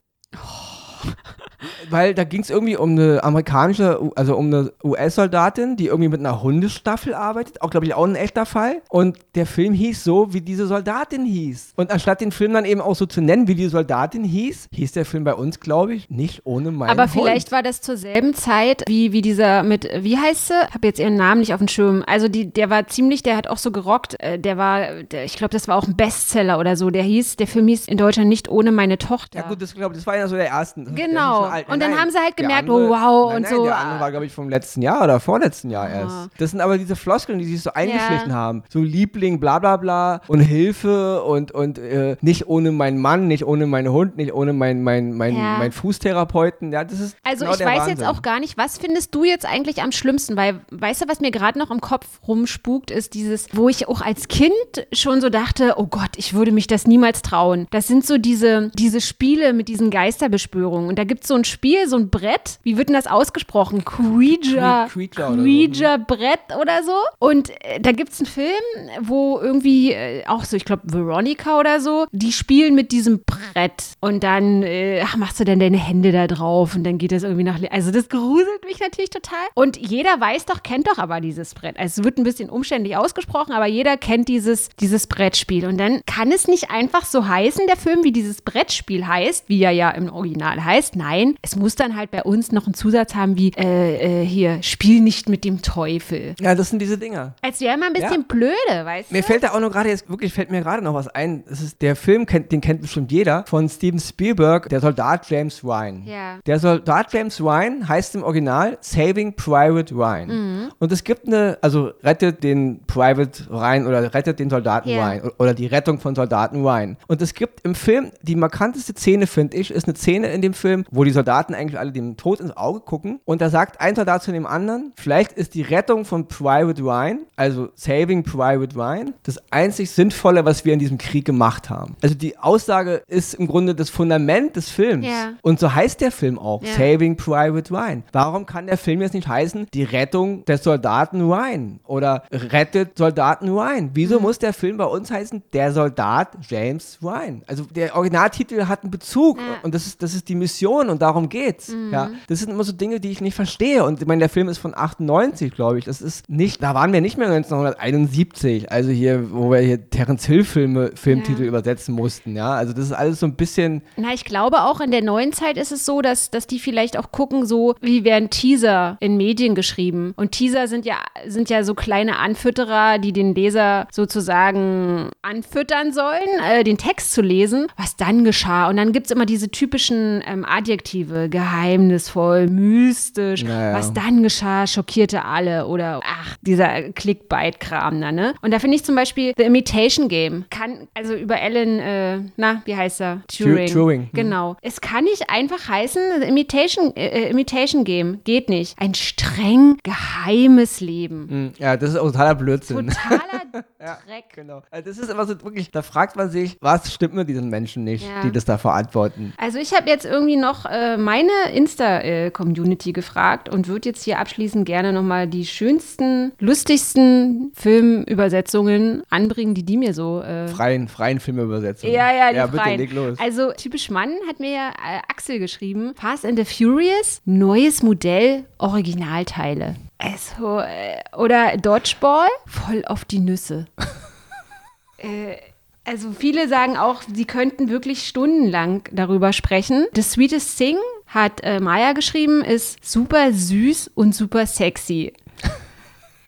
Weil 1.89 2.13
da 2.13 2.23
ging 2.23 2.41
es 2.41 2.49
irgendwie 2.49 2.75
um 2.77 2.91
eine 2.91 3.23
amerikanische, 3.23 3.99
also 4.15 4.35
um 4.35 4.47
eine 4.47 4.71
US-Soldatin, 4.83 5.75
die 5.75 5.87
irgendwie 5.87 6.09
mit 6.09 6.19
einer 6.19 6.41
Hundestaffel 6.41 7.13
arbeitet. 7.13 7.61
Auch, 7.61 7.69
glaube 7.69 7.85
ich, 7.85 7.93
auch 7.93 8.05
ein 8.05 8.15
echter 8.15 8.45
Fall. 8.45 8.81
Und 8.89 9.17
der 9.35 9.45
Film 9.45 9.73
hieß 9.73 10.03
so, 10.03 10.33
wie 10.33 10.41
diese 10.41 10.67
Soldatin 10.67 11.25
hieß. 11.25 11.73
Und 11.75 11.91
anstatt 11.91 12.21
den 12.21 12.31
Film 12.31 12.53
dann 12.53 12.65
eben 12.65 12.81
auch 12.81 12.95
so 12.95 13.05
zu 13.05 13.21
nennen, 13.21 13.47
wie 13.47 13.55
die 13.55 13.67
Soldatin 13.67 14.23
hieß, 14.23 14.69
hieß 14.71 14.91
der 14.93 15.05
Film 15.05 15.23
bei 15.23 15.33
uns, 15.33 15.59
glaube 15.59 15.93
ich, 15.93 16.09
nicht 16.09 16.41
ohne 16.45 16.71
meinen 16.71 16.89
Aber 16.89 17.03
Hund. 17.03 17.11
vielleicht 17.11 17.51
war 17.51 17.63
das 17.63 17.81
zur 17.81 17.97
selben 17.97 18.33
Zeit 18.33 18.83
wie, 18.87 19.11
wie 19.11 19.21
dieser 19.21 19.63
mit, 19.63 19.87
wie 19.99 20.17
heißt 20.17 20.47
sie? 20.47 20.53
Habe 20.73 20.87
jetzt 20.87 20.99
ihren 20.99 21.15
Namen 21.15 21.41
nicht 21.41 21.53
auf 21.53 21.59
dem 21.59 21.67
Schirm. 21.67 22.03
Also 22.07 22.27
die, 22.27 22.51
der 22.51 22.69
war 22.69 22.87
ziemlich, 22.87 23.23
der 23.23 23.37
hat 23.37 23.47
auch 23.47 23.57
so 23.57 23.71
gerockt. 23.71 24.21
Äh, 24.21 24.39
Der 24.39 24.57
war, 24.57 25.03
der, 25.03 25.25
ich 25.25 25.35
glaube, 25.35 25.51
das 25.51 25.67
war 25.67 25.77
auch 25.77 25.87
ein 25.87 25.95
Bestseller 25.95 26.59
oder 26.59 26.75
so. 26.75 26.89
Der 26.89 27.03
hieß, 27.03 27.35
der 27.37 27.47
Film 27.47 27.67
hieß 27.67 27.87
in 27.87 27.97
Deutschland 27.97 28.29
nicht 28.29 28.49
ohne 28.49 28.71
meine 28.71 28.97
Tochter. 28.97 29.39
Ja 29.39 29.47
gut, 29.47 29.61
das 29.61 29.73
glaube 29.75 29.95
das 29.95 30.05
war 30.07 30.17
ja 30.17 30.27
so 30.27 30.35
der 30.35 30.47
ersten. 30.47 30.95
Genau. 30.95 31.50
Schon 31.51 31.65
alt. 31.65 31.69
Und 31.69 31.81
dann 31.81 31.99
haben 31.99 32.09
sie 32.11 32.17
halt 32.17 32.37
gemerkt, 32.37 32.69
oh, 32.69 32.89
wow, 32.89 33.29
nein, 33.29 33.35
und 33.37 33.41
nein, 33.43 33.55
so, 33.55 33.63
Der 33.65 33.77
andere 33.77 33.99
war, 33.99 34.11
glaube 34.11 34.25
ich, 34.25 34.31
vom 34.33 34.49
letzten 34.49 34.81
Jahr 34.81 35.03
oder 35.03 35.19
vorletzten 35.19 35.69
Jahr 35.69 35.85
Ah. 35.87 35.99
erst. 36.01 36.29
Das 36.39 36.51
sind 36.51 36.61
aber 36.61 36.77
diese 36.77 36.95
Floskeln, 36.95 37.39
die 37.39 37.45
sich 37.45 37.61
so 37.61 37.71
eingeschlichen 37.73 38.33
haben. 38.33 38.63
So 38.69 38.79
Liebling, 38.79 39.39
bla 39.39 39.59
bla 39.59 39.77
bla 39.77 40.21
und 40.27 40.39
Hilfe 40.39 41.23
und, 41.23 41.51
und 41.51 41.77
äh, 41.79 42.15
nicht 42.21 42.47
ohne 42.47 42.71
meinen 42.71 42.99
Mann, 42.99 43.27
nicht 43.27 43.45
ohne 43.45 43.67
meinen 43.67 43.91
Hund, 43.91 44.17
nicht 44.17 44.33
ohne 44.33 44.53
meinen 44.53 44.83
mein, 44.83 45.13
mein, 45.13 45.35
Ja. 45.35 45.57
mein 45.57 45.71
Fußtherapeuten. 45.71 46.71
Ja, 46.71 46.83
das 46.83 46.99
ist 46.99 47.15
Also 47.23 47.45
genau 47.45 47.55
ich 47.57 47.59
weiß 47.65 47.79
Wahnsinn. 47.79 47.97
jetzt 47.97 48.05
auch 48.07 48.21
gar 48.21 48.39
nicht, 48.39 48.57
was 48.57 48.77
findest 48.77 49.13
du 49.15 49.23
jetzt 49.23 49.45
eigentlich 49.45 49.81
am 49.81 49.91
schlimmsten? 49.91 50.35
Weil, 50.35 50.61
weißt 50.71 51.01
du, 51.03 51.07
was 51.07 51.19
mir 51.19 51.31
gerade 51.31 51.57
noch 51.59 51.71
im 51.71 51.81
Kopf 51.81 52.05
rumspukt, 52.27 52.91
ist 52.91 53.13
dieses, 53.13 53.47
wo 53.53 53.69
ich 53.69 53.87
auch 53.87 54.01
als 54.01 54.27
Kind 54.27 54.51
schon 54.93 55.21
so 55.21 55.29
dachte, 55.29 55.73
oh 55.77 55.85
Gott, 55.87 56.11
ich 56.17 56.33
würde 56.33 56.51
mich 56.51 56.67
das 56.67 56.87
niemals 56.87 57.21
trauen. 57.21 57.67
Das 57.71 57.87
sind 57.87 58.05
so 58.05 58.17
diese, 58.17 58.69
diese 58.75 59.01
Spiele 59.01 59.53
mit 59.53 59.67
diesen 59.67 59.89
Geisterbeschwörungen. 59.89 60.87
Und 60.89 60.97
da 60.99 61.03
gibt 61.03 61.23
es 61.23 61.27
so 61.27 61.35
ein 61.41 61.45
Spiel, 61.45 61.87
so 61.87 61.97
ein 61.97 62.09
Brett, 62.09 62.59
wie 62.63 62.77
wird 62.77 62.89
denn 62.89 62.95
das 62.95 63.07
ausgesprochen? 63.07 63.83
Creature, 63.83 64.87
Cre- 64.87 64.89
Creature 64.89 65.27
oder 65.27 65.37
so. 65.37 65.43
Creature 65.43 65.99
Brett 65.99 66.39
oder 66.59 66.83
so. 66.83 66.93
Und 67.19 67.49
äh, 67.63 67.79
da 67.79 67.91
gibt 67.91 68.11
es 68.13 68.19
einen 68.19 68.27
Film, 68.27 69.01
wo 69.01 69.39
irgendwie 69.39 69.91
äh, 69.93 70.25
auch 70.27 70.43
so, 70.45 70.55
ich 70.55 70.65
glaube, 70.65 70.83
Veronica 70.85 71.59
oder 71.59 71.79
so, 71.79 72.05
die 72.11 72.31
spielen 72.31 72.75
mit 72.75 72.91
diesem 72.91 73.21
Brett. 73.25 73.83
Und 73.99 74.23
dann 74.23 74.63
äh, 74.63 75.01
ach, 75.05 75.17
machst 75.17 75.39
du 75.39 75.43
dann 75.43 75.59
deine 75.59 75.77
Hände 75.77 76.11
da 76.11 76.27
drauf 76.27 76.75
und 76.75 76.83
dann 76.83 76.97
geht 76.97 77.11
das 77.11 77.23
irgendwie 77.23 77.43
nach. 77.43 77.59
Also 77.71 77.91
das 77.91 78.09
gruselt 78.09 78.63
mich 78.65 78.79
natürlich 78.79 79.09
total. 79.09 79.39
Und 79.53 79.77
jeder 79.77 80.19
weiß 80.19 80.45
doch, 80.45 80.63
kennt 80.63 80.87
doch 80.87 80.97
aber 80.97 81.21
dieses 81.21 81.53
Brett. 81.53 81.77
Also 81.79 82.01
es 82.01 82.05
wird 82.05 82.17
ein 82.17 82.23
bisschen 82.23 82.49
umständlich 82.49 82.95
ausgesprochen, 82.97 83.53
aber 83.53 83.65
jeder 83.65 83.97
kennt 83.97 84.27
dieses, 84.27 84.69
dieses 84.79 85.07
Brettspiel. 85.07 85.65
Und 85.65 85.77
dann 85.77 86.01
kann 86.05 86.31
es 86.31 86.47
nicht 86.47 86.71
einfach 86.71 87.05
so 87.05 87.27
heißen, 87.27 87.67
der 87.67 87.77
Film, 87.77 88.03
wie 88.03 88.11
dieses 88.11 88.41
Brettspiel 88.41 89.07
heißt, 89.07 89.49
wie 89.49 89.61
er 89.61 89.71
ja 89.71 89.89
im 89.91 90.11
Original 90.11 90.63
heißt. 90.63 90.95
Nein, 90.95 91.30
es 91.41 91.55
muss 91.55 91.75
dann 91.75 91.95
halt 91.95 92.11
bei 92.11 92.23
uns 92.23 92.51
noch 92.51 92.65
einen 92.65 92.73
Zusatz 92.73 93.15
haben 93.15 93.37
wie, 93.37 93.51
äh, 93.57 94.21
äh, 94.21 94.25
hier, 94.25 94.61
spiel 94.63 95.01
nicht 95.01 95.29
mit 95.29 95.43
dem 95.43 95.61
Teufel. 95.61 96.35
Ja, 96.39 96.55
das 96.55 96.69
sind 96.69 96.81
diese 96.81 96.97
Dinger. 96.97 97.33
Als 97.41 97.59
wäre 97.61 97.77
mal 97.77 97.87
ein 97.87 97.93
bisschen 97.93 98.21
Ja. 98.21 98.25
blöde, 98.27 98.85
weißt 98.85 99.11
du? 99.11 99.15
Mir 99.15 99.23
fällt 99.23 99.43
da 99.43 99.51
auch 99.51 99.59
noch 99.59 99.71
gerade 99.71 99.89
jetzt, 99.89 100.09
wirklich 100.09 100.33
fällt 100.33 100.51
mir 100.51 100.61
gerade 100.61 100.83
noch 100.83 100.93
was 100.93 101.07
ein. 101.07 101.43
Das 101.47 101.61
ist 101.61 101.81
der 101.81 101.95
Film, 101.95 102.25
kennt, 102.25 102.51
den 102.51 102.61
kennt 102.61 102.81
bestimmt 102.81 103.11
jeder, 103.11 103.43
von 103.47 103.67
Steven 103.69 103.99
Spielberg, 103.99 104.69
der 104.69 104.79
Soldat 104.81 105.29
James 105.29 105.63
Ryan. 105.63 106.03
Ja. 106.05 106.39
Der 106.45 106.59
Soldat 106.59 107.13
James 107.13 107.39
Ryan 107.41 107.87
heißt 107.87 108.15
im 108.15 108.23
Original 108.23 108.77
Saving 108.81 109.33
Private 109.35 109.93
Ryan. 109.93 110.27
Mhm. 110.27 110.71
Und 110.79 110.91
es 110.91 111.03
gibt 111.03 111.27
eine, 111.27 111.57
also 111.61 111.91
rettet 112.03 112.43
den 112.43 112.81
Private 112.87 113.49
Ryan 113.49 113.87
oder 113.87 114.13
rettet 114.13 114.39
den 114.39 114.49
Soldaten 114.49 114.89
Ja. 114.89 115.07
Ryan 115.09 115.31
oder 115.37 115.53
die 115.53 115.67
Rettung 115.67 115.99
von 115.99 116.15
Soldaten 116.15 116.61
Ryan. 116.65 116.97
Und 117.07 117.21
es 117.21 117.33
gibt 117.33 117.61
im 117.65 117.75
Film, 117.75 118.11
die 118.21 118.35
markanteste 118.35 118.93
Szene, 118.93 119.27
finde 119.27 119.57
ich, 119.57 119.71
ist 119.71 119.87
eine 119.87 119.95
Szene 119.95 120.27
in 120.31 120.41
dem 120.41 120.53
Film, 120.53 120.85
wo 120.91 121.03
die 121.03 121.11
Soldaten 121.11 121.20
eigentlich 121.29 121.77
alle 121.79 121.91
dem 121.91 122.17
Tod 122.17 122.39
ins 122.39 122.55
Auge 122.55 122.81
gucken. 122.81 123.19
Und 123.25 123.41
da 123.41 123.49
sagt 123.49 123.79
ein 123.81 123.95
Soldat 123.95 124.23
zu 124.23 124.31
dem 124.31 124.45
anderen, 124.45 124.93
vielleicht 124.95 125.33
ist 125.33 125.53
die 125.55 125.61
Rettung 125.61 126.05
von 126.05 126.27
Private 126.27 126.81
Ryan, 126.81 127.19
also 127.35 127.69
Saving 127.75 128.23
Private 128.23 128.75
Ryan, 128.75 129.13
das 129.23 129.39
einzig 129.51 129.91
Sinnvolle, 129.91 130.45
was 130.45 130.65
wir 130.65 130.73
in 130.73 130.79
diesem 130.79 130.97
Krieg 130.97 131.25
gemacht 131.25 131.69
haben. 131.69 131.95
Also 132.01 132.15
die 132.15 132.37
Aussage 132.37 133.03
ist 133.07 133.33
im 133.35 133.47
Grunde 133.47 133.75
das 133.75 133.89
Fundament 133.89 134.55
des 134.55 134.69
Films. 134.69 135.05
Ja. 135.05 135.33
Und 135.41 135.59
so 135.59 135.73
heißt 135.73 136.01
der 136.01 136.11
Film 136.11 136.37
auch, 136.39 136.63
Ja. 136.63 136.73
Saving 136.73 137.17
Private 137.17 137.73
Ryan. 137.73 138.03
Warum 138.11 138.45
kann 138.45 138.67
der 138.67 138.77
Film 138.77 139.01
jetzt 139.01 139.13
nicht 139.13 139.27
heißen, 139.27 139.67
die 139.73 139.83
Rettung 139.83 140.45
des 140.45 140.63
Soldaten 140.63 141.21
Ryan 141.21 141.79
oder 141.85 142.23
rettet 142.31 142.97
Soldaten 142.97 143.49
Ryan? 143.49 143.91
Wieso 143.93 144.17
Mhm. 144.17 144.21
muss 144.23 144.39
der 144.39 144.53
Film 144.53 144.77
bei 144.77 144.85
uns 144.85 145.11
heißen, 145.11 145.43
der 145.53 145.71
Soldat 145.71 146.29
James 146.47 146.99
Ryan? 147.01 147.43
Also 147.47 147.63
der 147.65 147.95
Originaltitel 147.95 148.65
hat 148.65 148.83
einen 148.83 148.91
Bezug 148.91 149.39
und 149.63 149.73
das 149.73 149.85
ist, 149.87 150.01
das 150.03 150.13
ist 150.13 150.27
die 150.29 150.35
Mission 150.35 150.89
und 150.89 151.00
darum 151.01 151.29
geht's. 151.29 151.69
Mhm. 151.69 151.91
Ja, 151.91 152.09
das 152.27 152.39
sind 152.39 152.49
immer 152.51 152.63
so 152.63 152.71
Dinge, 152.71 152.99
die 152.99 153.11
ich 153.11 153.21
nicht 153.21 153.35
verstehe. 153.35 153.83
Und 153.83 154.01
ich 154.01 154.07
meine, 154.07 154.19
der 154.19 154.29
Film 154.29 154.47
ist 154.49 154.57
von 154.59 154.73
98, 154.75 155.53
glaube 155.53 155.79
ich. 155.79 155.85
Das 155.85 156.01
ist 156.01 156.29
nicht, 156.29 156.61
da 156.63 156.73
waren 156.75 156.93
wir 156.93 157.01
nicht 157.01 157.17
mehr 157.17 157.27
1971, 157.29 158.71
also 158.71 158.89
hier, 158.91 159.31
wo 159.31 159.51
wir 159.51 159.59
hier 159.59 159.89
Terence 159.89 160.25
Hill 160.25 160.43
Filme, 160.43 160.91
Filmtitel 160.95 161.41
Ja. 161.43 161.47
übersetzen 161.47 161.95
mussten. 161.95 162.35
Ja, 162.35 162.51
also 162.53 162.73
das 162.73 162.85
ist 162.85 162.91
alles 162.91 163.19
so 163.19 163.25
ein 163.25 163.35
bisschen 163.35 163.81
Na, 163.97 164.13
ich 164.13 164.25
glaube 164.25 164.61
auch 164.63 164.79
in 164.81 164.91
der 164.91 165.03
neuen 165.03 165.33
Zeit 165.33 165.57
ist 165.57 165.71
es 165.71 165.85
so, 165.85 166.01
dass, 166.01 166.29
dass 166.29 166.47
die 166.47 166.59
vielleicht 166.59 166.97
auch 166.97 167.11
gucken, 167.11 167.45
so 167.45 167.75
wie 167.81 168.03
werden 168.03 168.29
Teaser 168.29 168.97
in 168.99 169.17
Medien 169.17 169.55
geschrieben. 169.55 170.13
Und 170.15 170.31
Teaser 170.31 170.67
sind 170.67 170.85
ja, 170.85 170.97
sind 171.27 171.49
ja 171.49 171.63
so 171.63 171.73
kleine 171.73 172.17
Anfütterer, 172.17 172.99
die 172.99 173.13
den 173.13 173.33
Leser 173.35 173.87
sozusagen 173.91 175.09
anfüttern 175.21 175.91
sollen, 175.93 176.27
äh, 176.43 176.63
den 176.63 176.77
Text 176.77 177.11
zu 177.11 177.21
lesen, 177.21 177.67
was 177.77 177.95
dann 177.95 178.23
geschah. 178.23 178.69
Und 178.69 178.77
dann 178.77 178.91
gibt 178.91 179.07
es 179.07 179.11
immer 179.11 179.25
diese 179.25 179.49
typischen 179.49 180.23
ähm, 180.25 180.45
Detektive, 180.91 181.29
geheimnisvoll, 181.29 182.47
mystisch. 182.47 183.43
Naja. 183.43 183.73
Was 183.77 183.93
dann 183.93 184.23
geschah, 184.23 184.67
schockierte 184.67 185.23
alle. 185.23 185.67
Oder, 185.67 186.01
ach, 186.03 186.35
dieser 186.41 186.91
Clickbait-Kram 186.91 188.01
da, 188.01 188.11
ne? 188.11 188.33
Und 188.41 188.51
da 188.51 188.59
finde 188.59 188.75
ich 188.75 188.83
zum 188.83 188.95
Beispiel 188.95 189.33
The 189.37 189.43
Imitation 189.43 190.09
Game. 190.09 190.45
Kann, 190.49 190.87
also 190.93 191.13
über 191.15 191.35
Alan, 191.41 191.79
äh, 191.79 192.19
na, 192.37 192.61
wie 192.65 192.75
heißt 192.75 193.01
er? 193.01 193.21
Turing. 193.27 193.67
Turing. 193.71 194.01
Mhm. 194.01 194.09
Genau. 194.13 194.57
Es 194.61 194.81
kann 194.81 195.05
nicht 195.05 195.29
einfach 195.29 195.67
heißen, 195.69 196.01
The 196.21 196.27
Imitation, 196.27 196.95
äh, 196.95 197.29
Imitation 197.29 197.83
Game. 197.83 198.19
Geht 198.25 198.49
nicht. 198.49 198.75
Ein 198.79 198.93
streng 198.93 199.77
geheimes 199.83 200.81
Leben. 200.81 201.27
Hm, 201.29 201.51
Ja, 201.57 201.77
das 201.77 201.91
ist 201.91 201.95
auch 201.97 202.07
totaler 202.11 202.35
Blödsinn. 202.35 202.87
Totaler 202.89 203.40
Ja, 203.81 203.97
Dreck. 204.07 204.25
Genau. 204.35 204.61
Also 204.69 204.89
das 204.89 204.97
ist 204.99 205.09
immer 205.09 205.25
so 205.25 205.41
wirklich, 205.43 205.71
da 205.71 205.81
fragt 205.81 206.15
man 206.15 206.29
sich, 206.29 206.57
was 206.61 206.93
stimmt 206.93 207.15
mit 207.15 207.27
diesen 207.29 207.49
Menschen 207.49 207.83
nicht, 207.83 208.07
Ja. 208.07 208.21
die 208.23 208.31
das 208.31 208.45
da 208.45 208.57
verantworten. 208.57 209.33
Also 209.37 209.57
ich 209.57 209.73
habe 209.73 209.89
jetzt 209.89 210.05
irgendwie 210.05 210.35
noch 210.37 210.65
äh, 210.65 210.97
meine 210.97 211.31
Insta-Community 211.53 212.91
gefragt 212.93 213.49
und 213.49 213.67
würde 213.67 213.89
jetzt 213.89 214.03
hier 214.03 214.19
abschließend 214.19 214.65
gerne 214.65 214.93
nochmal 214.93 215.27
die 215.27 215.45
schönsten, 215.45 216.31
lustigsten 216.39 217.51
Filmübersetzungen 217.55 219.03
anbringen, 219.09 219.53
die 219.53 219.63
die 219.63 219.77
mir 219.77 219.93
so... 219.93 220.21
Äh, 220.21 220.47
Freien, 220.47 220.87
freien 220.87 221.19
Filmübersetzung. 221.19 221.89
ja, 221.89 222.11
ja, 222.13 222.29
die 222.29 222.35
ja, 222.37 222.45
bitte, 222.47 222.63
freien. 222.63 222.77
leg 222.79 222.93
los. 222.93 223.19
Also 223.19 223.51
typisch 223.53 223.89
Mann 223.89 224.11
hat 224.27 224.39
mir 224.39 224.51
ja 224.51 224.69
äh, 224.69 224.99
Axel 225.07 225.39
geschrieben, 225.39 225.93
Fast 225.95 226.25
and 226.25 226.37
the 226.37 226.45
Furious, 226.45 227.21
neues 227.25 227.83
Modell, 227.83 228.45
Originalteile. 228.57 229.75
Also, 230.01 230.59
äh, 230.59 230.99
oder 231.15 231.57
Dodgeball, 231.57 232.29
voll 232.47 232.83
auf 232.85 233.05
die 233.05 233.19
Nüsse. 233.19 233.67
äh, 234.97 235.37
also 235.83 236.11
viele 236.11 236.47
sagen 236.47 236.77
auch, 236.77 237.03
sie 237.03 237.25
könnten 237.25 237.69
wirklich 237.69 238.07
stundenlang 238.07 238.83
darüber 238.91 239.31
sprechen. 239.31 239.87
The 239.93 240.01
Sweetest 240.01 240.57
Thing 240.57 240.77
hat 241.07 241.41
äh, 241.43 241.59
Maya 241.59 241.93
geschrieben, 241.93 242.43
ist 242.43 242.83
super 242.83 243.31
süß 243.31 243.91
und 243.93 244.15
super 244.15 244.47
sexy. 244.47 245.13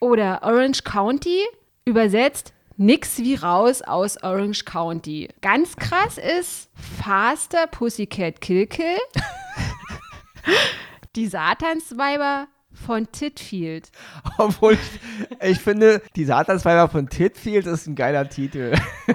Oder 0.00 0.42
Orange 0.42 0.84
County, 0.84 1.40
übersetzt 1.84 2.52
nix 2.76 3.18
wie 3.18 3.34
raus 3.34 3.82
aus 3.82 4.22
Orange 4.22 4.64
County. 4.64 5.28
Ganz 5.40 5.76
krass 5.76 6.18
ist 6.18 6.68
Faster 7.02 7.66
Pussycat 7.66 8.40
Kill 8.40 8.66
Kill. 8.66 8.98
Die 11.16 11.28
Satansweiber 11.28 12.48
von 12.84 13.10
Titfield. 13.10 13.90
Obwohl 14.38 14.74
ich, 14.74 15.50
ich 15.50 15.58
finde, 15.58 16.02
die 16.16 16.24
Satansweiber 16.24 16.88
von 16.88 17.08
Titfield 17.08 17.66
ist 17.66 17.86
ein 17.86 17.94
geiler 17.94 18.28
Titel. 18.28 18.74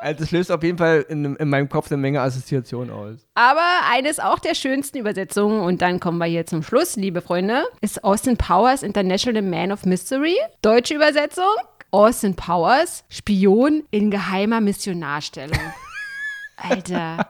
also 0.00 0.24
es 0.24 0.30
löst 0.30 0.50
auf 0.50 0.62
jeden 0.62 0.78
Fall 0.78 1.04
in, 1.08 1.36
in 1.36 1.48
meinem 1.48 1.68
Kopf 1.68 1.90
eine 1.90 2.00
Menge 2.00 2.20
Assoziationen 2.20 2.90
aus. 2.90 3.26
Aber 3.34 3.60
eines 3.90 4.18
auch 4.20 4.38
der 4.38 4.54
schönsten 4.54 4.98
Übersetzungen, 4.98 5.60
und 5.60 5.82
dann 5.82 6.00
kommen 6.00 6.18
wir 6.18 6.26
hier 6.26 6.46
zum 6.46 6.62
Schluss, 6.62 6.96
liebe 6.96 7.20
Freunde, 7.20 7.64
ist 7.80 8.04
Austin 8.04 8.36
Powers 8.36 8.82
International 8.82 9.42
Man 9.42 9.72
of 9.72 9.84
Mystery. 9.84 10.36
Deutsche 10.62 10.94
Übersetzung. 10.94 11.44
Austin 11.90 12.34
Powers, 12.34 13.04
Spion 13.08 13.84
in 13.90 14.10
geheimer 14.10 14.60
Missionarstellung. 14.60 15.58
Alter. 16.56 17.26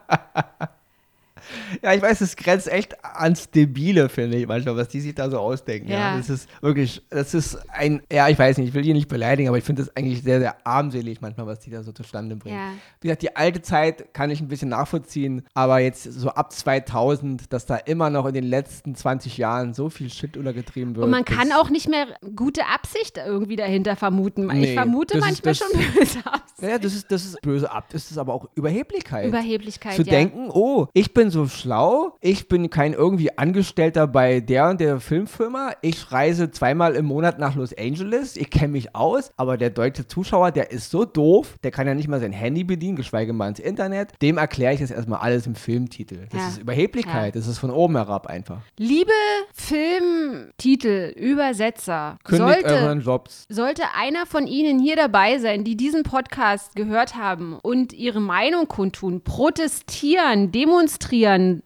Ja, 1.83 1.95
ich 1.95 2.03
weiß, 2.03 2.21
es 2.21 2.37
grenzt 2.37 2.69
echt 2.69 2.97
ans 3.05 3.51
Debile, 3.51 4.09
finde 4.09 4.37
ich 4.39 4.47
manchmal, 4.47 4.77
was 4.77 4.89
die 4.89 5.01
sich 5.01 5.15
da 5.15 5.31
so 5.31 5.39
ausdenken. 5.39 5.89
Ja. 5.91 5.99
Ja. 5.99 6.17
Das 6.17 6.29
ist 6.31 6.49
wirklich, 6.63 7.03
das 7.11 7.35
ist 7.35 7.57
ein, 7.71 8.03
ja, 8.13 8.29
ich 8.29 8.39
weiß 8.39 8.59
nicht, 8.59 8.69
ich 8.69 8.75
will 8.75 8.83
die 8.83 8.93
nicht 8.93 9.09
beleidigen, 9.09 9.49
aber 9.49 9.59
ich 9.59 9.65
finde 9.65 9.83
das 9.83 9.97
eigentlich 9.97 10.23
sehr, 10.23 10.39
sehr 10.41 10.57
armselig 10.67 11.21
manchmal, 11.21 11.47
was 11.47 11.61
die 11.61 11.71
da 11.71 11.83
so 11.83 11.93
zustande 11.93 12.37
bringen. 12.37 12.57
Ja. 12.57 12.71
Wie 13.01 13.09
gesagt, 13.09 13.23
die 13.23 13.37
alte 13.37 13.63
Zeit 13.63 14.13
kann 14.15 14.31
ich 14.31 14.41
ein 14.41 14.49
bisschen 14.49 14.69
nachvollziehen, 14.69 15.43
aber 15.55 15.79
jetzt 15.81 16.05
so 16.05 16.31
ab 16.31 16.53
2000, 16.53 17.53
dass 17.53 17.67
da 17.67 17.77
immer 17.77 18.11
noch 18.11 18.27
in 18.27 18.35
den 18.35 18.45
letzten 18.45 18.95
20 18.95 19.37
Jahren 19.39 19.75
so 19.75 19.89
viel 19.91 20.11
Shit 20.11 20.37
untergetrieben 20.37 20.95
wird. 20.97 21.05
Und 21.05 21.11
man 21.11 21.25
kann 21.25 21.53
auch 21.53 21.71
nicht 21.71 21.89
mehr 21.89 22.07
gute 22.37 22.67
Absicht 22.67 23.19
irgendwie 23.19 23.57
dahinter 23.57 23.97
vermuten. 23.97 24.47
Nee, 24.47 24.65
ich 24.71 24.75
vermute 24.75 25.19
ist- 25.19 25.25
manchmal 25.25 25.55
das- 25.55 25.59
schon 25.59 25.69
böse 25.95 26.19
Absicht. 26.27 26.63
Ja, 26.63 26.79
das 26.79 26.95
ist, 26.95 27.11
das 27.13 27.25
ist 27.25 27.41
böse 27.43 27.71
ab. 27.71 27.87
Das 27.91 28.11
ist 28.11 28.19
aber 28.19 28.35
auch 28.35 28.49
Überheblichkeit. 28.55 29.27
Überheblichkeit, 29.27 29.95
Zu 29.97 30.03
ja. 30.03 30.11
denken, 30.11 30.51
oh, 30.51 30.87
ich 30.93 31.15
bin 31.15 31.31
so 31.31 31.38
schlau, 31.47 32.17
ich 32.21 32.49
bin 32.49 32.71
kein 32.71 32.93
irgendwie 32.93 33.37
Angestellter 33.39 34.07
bei 34.07 34.41
der 34.41 34.69
und 34.71 34.81
der 34.81 35.01
Filmfirma, 35.01 35.73
ich 35.83 36.11
reise 36.13 36.51
zweimal 36.51 36.95
im 36.97 37.07
Monat 37.07 37.39
nach 37.39 37.55
Los 37.55 37.73
Angeles, 37.77 38.37
ich 38.37 38.51
kenne 38.51 38.69
mich 38.69 38.95
aus, 38.95 39.31
aber 39.37 39.57
der 39.57 39.71
deutsche 39.71 40.07
Zuschauer, 40.07 40.51
der 40.51 40.71
ist 40.71 40.91
so 40.91 41.05
doof, 41.05 41.57
der 41.63 41.71
kann 41.71 41.87
ja 41.87 41.95
nicht 41.95 42.09
mal 42.09 42.21
sein 42.21 42.33
Handy 42.33 42.65
bedienen, 42.65 42.97
geschweige 42.97 43.33
mal 43.33 43.49
ins 43.49 43.61
Internet. 43.61 44.13
Dem 44.23 44.39
erkläre 44.39 44.75
ich 44.75 44.81
das 44.81 44.91
erstmal 44.91 45.21
alles 45.21 45.47
im 45.47 45.55
Filmtitel. 45.55 46.27
Das 46.31 46.41
Ja. 46.43 46.49
ist 46.49 46.59
Überheblichkeit, 46.59 47.37
das 47.37 47.47
ist 47.47 47.59
von 47.59 47.71
oben 47.71 47.97
herab 47.97 48.27
einfach. 48.27 48.61
Liebe 48.79 49.13
Filmtitel, 49.55 51.13
Übersetzer, 51.17 52.19
Kündigt 52.25 52.61
sollte, 52.69 52.75
euren 52.83 53.01
Jobs. 53.01 53.45
sollte 53.49 53.83
einer 53.97 54.27
von 54.27 54.47
Ihnen 54.47 54.79
hier 54.79 54.97
dabei 54.97 55.39
sein, 55.39 55.65
die 55.65 55.77
diesen 55.77 56.03
Podcast 56.03 56.75
gehört 56.75 57.17
haben 57.17 57.59
und 57.63 57.93
ihre 57.93 58.21
Meinung 58.21 58.69
kundtun, 58.69 59.23
protestieren, 59.23 60.51
demonstrieren, 60.53 61.09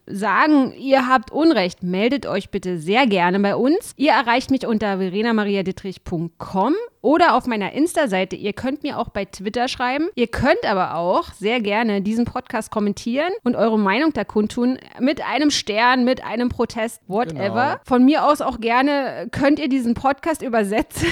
sagen, 0.07 0.72
ihr 0.79 1.09
habt 1.09 1.31
Unrecht, 1.31 1.83
meldet 1.83 2.27
euch 2.27 2.51
bitte 2.51 2.79
sehr 2.79 3.07
gerne 3.07 3.40
bei 3.40 3.57
uns. 3.57 3.92
Ihr 3.96 4.12
erreicht 4.12 4.51
mich 4.51 4.66
unter 4.66 4.98
verenamariadittrich.com 4.98 6.75
oder 7.03 7.35
auf 7.35 7.46
meiner 7.46 7.72
Insta-Seite. 7.72 8.37
Ihr 8.37 8.53
könnt 8.53 8.83
mir 8.83 8.98
auch 8.98 9.09
bei 9.09 9.25
Twitter 9.25 9.68
schreiben. 9.68 10.09
Ihr 10.14 10.29
könnt 10.29 10.64
aber 10.64 10.94
auch 10.94 11.33
sehr 11.33 11.61
gerne 11.61 12.01
diesen 12.01 12.25
Podcast 12.25 12.70
kommentieren 12.70 13.33
und 13.42 13.57
eure 13.57 13.79
Meinung 13.79 14.12
da 14.12 14.25
kundtun 14.25 14.79
mit 15.01 15.20
einem 15.27 15.51
Stern, 15.51 16.05
mit 16.05 16.25
einem 16.25 16.48
Protest, 16.48 17.03
whatever. 17.09 17.72
Genau. 17.72 17.81
Von 17.85 18.05
mir 18.05 18.25
aus 18.25 18.40
auch 18.40 18.61
gerne 18.61 19.29
könnt 19.33 19.59
ihr 19.59 19.68
diesen 19.68 19.94
Podcast 19.94 20.42
übersetzen. 20.42 21.09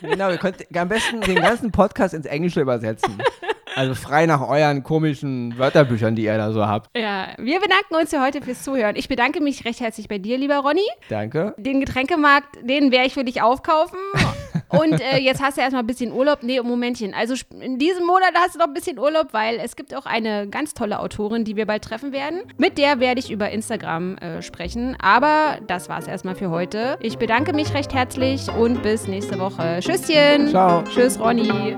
Genau, 0.00 0.30
ihr 0.30 0.38
könnt 0.38 0.56
am 0.74 0.88
besten 0.88 1.20
den 1.20 1.36
ganzen 1.36 1.70
Podcast 1.70 2.14
ins 2.14 2.26
Englische 2.26 2.60
übersetzen. 2.60 3.18
Also 3.78 3.94
frei 3.94 4.26
nach 4.26 4.40
euren 4.40 4.82
komischen 4.82 5.56
Wörterbüchern, 5.56 6.16
die 6.16 6.24
ihr 6.24 6.36
da 6.36 6.50
so 6.50 6.66
habt. 6.66 6.90
Ja, 6.98 7.28
wir 7.38 7.60
bedanken 7.60 7.94
uns 7.94 8.10
für 8.10 8.20
heute 8.20 8.42
fürs 8.42 8.64
Zuhören. 8.64 8.96
Ich 8.96 9.08
bedanke 9.08 9.40
mich 9.40 9.64
recht 9.64 9.78
herzlich 9.78 10.08
bei 10.08 10.18
dir, 10.18 10.36
lieber 10.36 10.56
Ronny. 10.56 10.80
Danke. 11.08 11.54
Den 11.58 11.78
Getränkemarkt, 11.78 12.56
den 12.60 12.90
werde 12.90 13.06
ich 13.06 13.14
für 13.14 13.22
dich 13.22 13.40
aufkaufen. 13.40 14.00
Und 14.68 15.00
äh, 15.00 15.18
jetzt 15.18 15.40
hast 15.40 15.58
du 15.58 15.60
erstmal 15.60 15.84
ein 15.84 15.86
bisschen 15.86 16.12
Urlaub. 16.12 16.40
Nee, 16.42 16.60
Momentchen. 16.60 17.14
Also 17.14 17.36
in 17.60 17.78
diesem 17.78 18.04
Monat 18.04 18.32
hast 18.34 18.56
du 18.56 18.58
noch 18.58 18.66
ein 18.66 18.74
bisschen 18.74 18.98
Urlaub, 18.98 19.28
weil 19.30 19.60
es 19.62 19.76
gibt 19.76 19.94
auch 19.94 20.06
eine 20.06 20.48
ganz 20.48 20.74
tolle 20.74 20.98
Autorin, 20.98 21.44
die 21.44 21.54
wir 21.54 21.64
bald 21.64 21.84
treffen 21.84 22.10
werden. 22.10 22.40
Mit 22.56 22.78
der 22.78 22.98
werde 22.98 23.20
ich 23.20 23.30
über 23.30 23.48
Instagram 23.48 24.18
äh, 24.18 24.42
sprechen. 24.42 24.96
Aber 25.00 25.58
das 25.68 25.88
war's 25.88 26.08
erstmal 26.08 26.34
für 26.34 26.50
heute. 26.50 26.98
Ich 27.00 27.16
bedanke 27.16 27.52
mich 27.52 27.72
recht 27.74 27.94
herzlich 27.94 28.48
und 28.48 28.82
bis 28.82 29.06
nächste 29.06 29.38
Woche. 29.38 29.78
Tschüsschen. 29.78 30.48
Ciao. 30.48 30.82
Tschüss, 30.82 31.20
Ronny. 31.20 31.76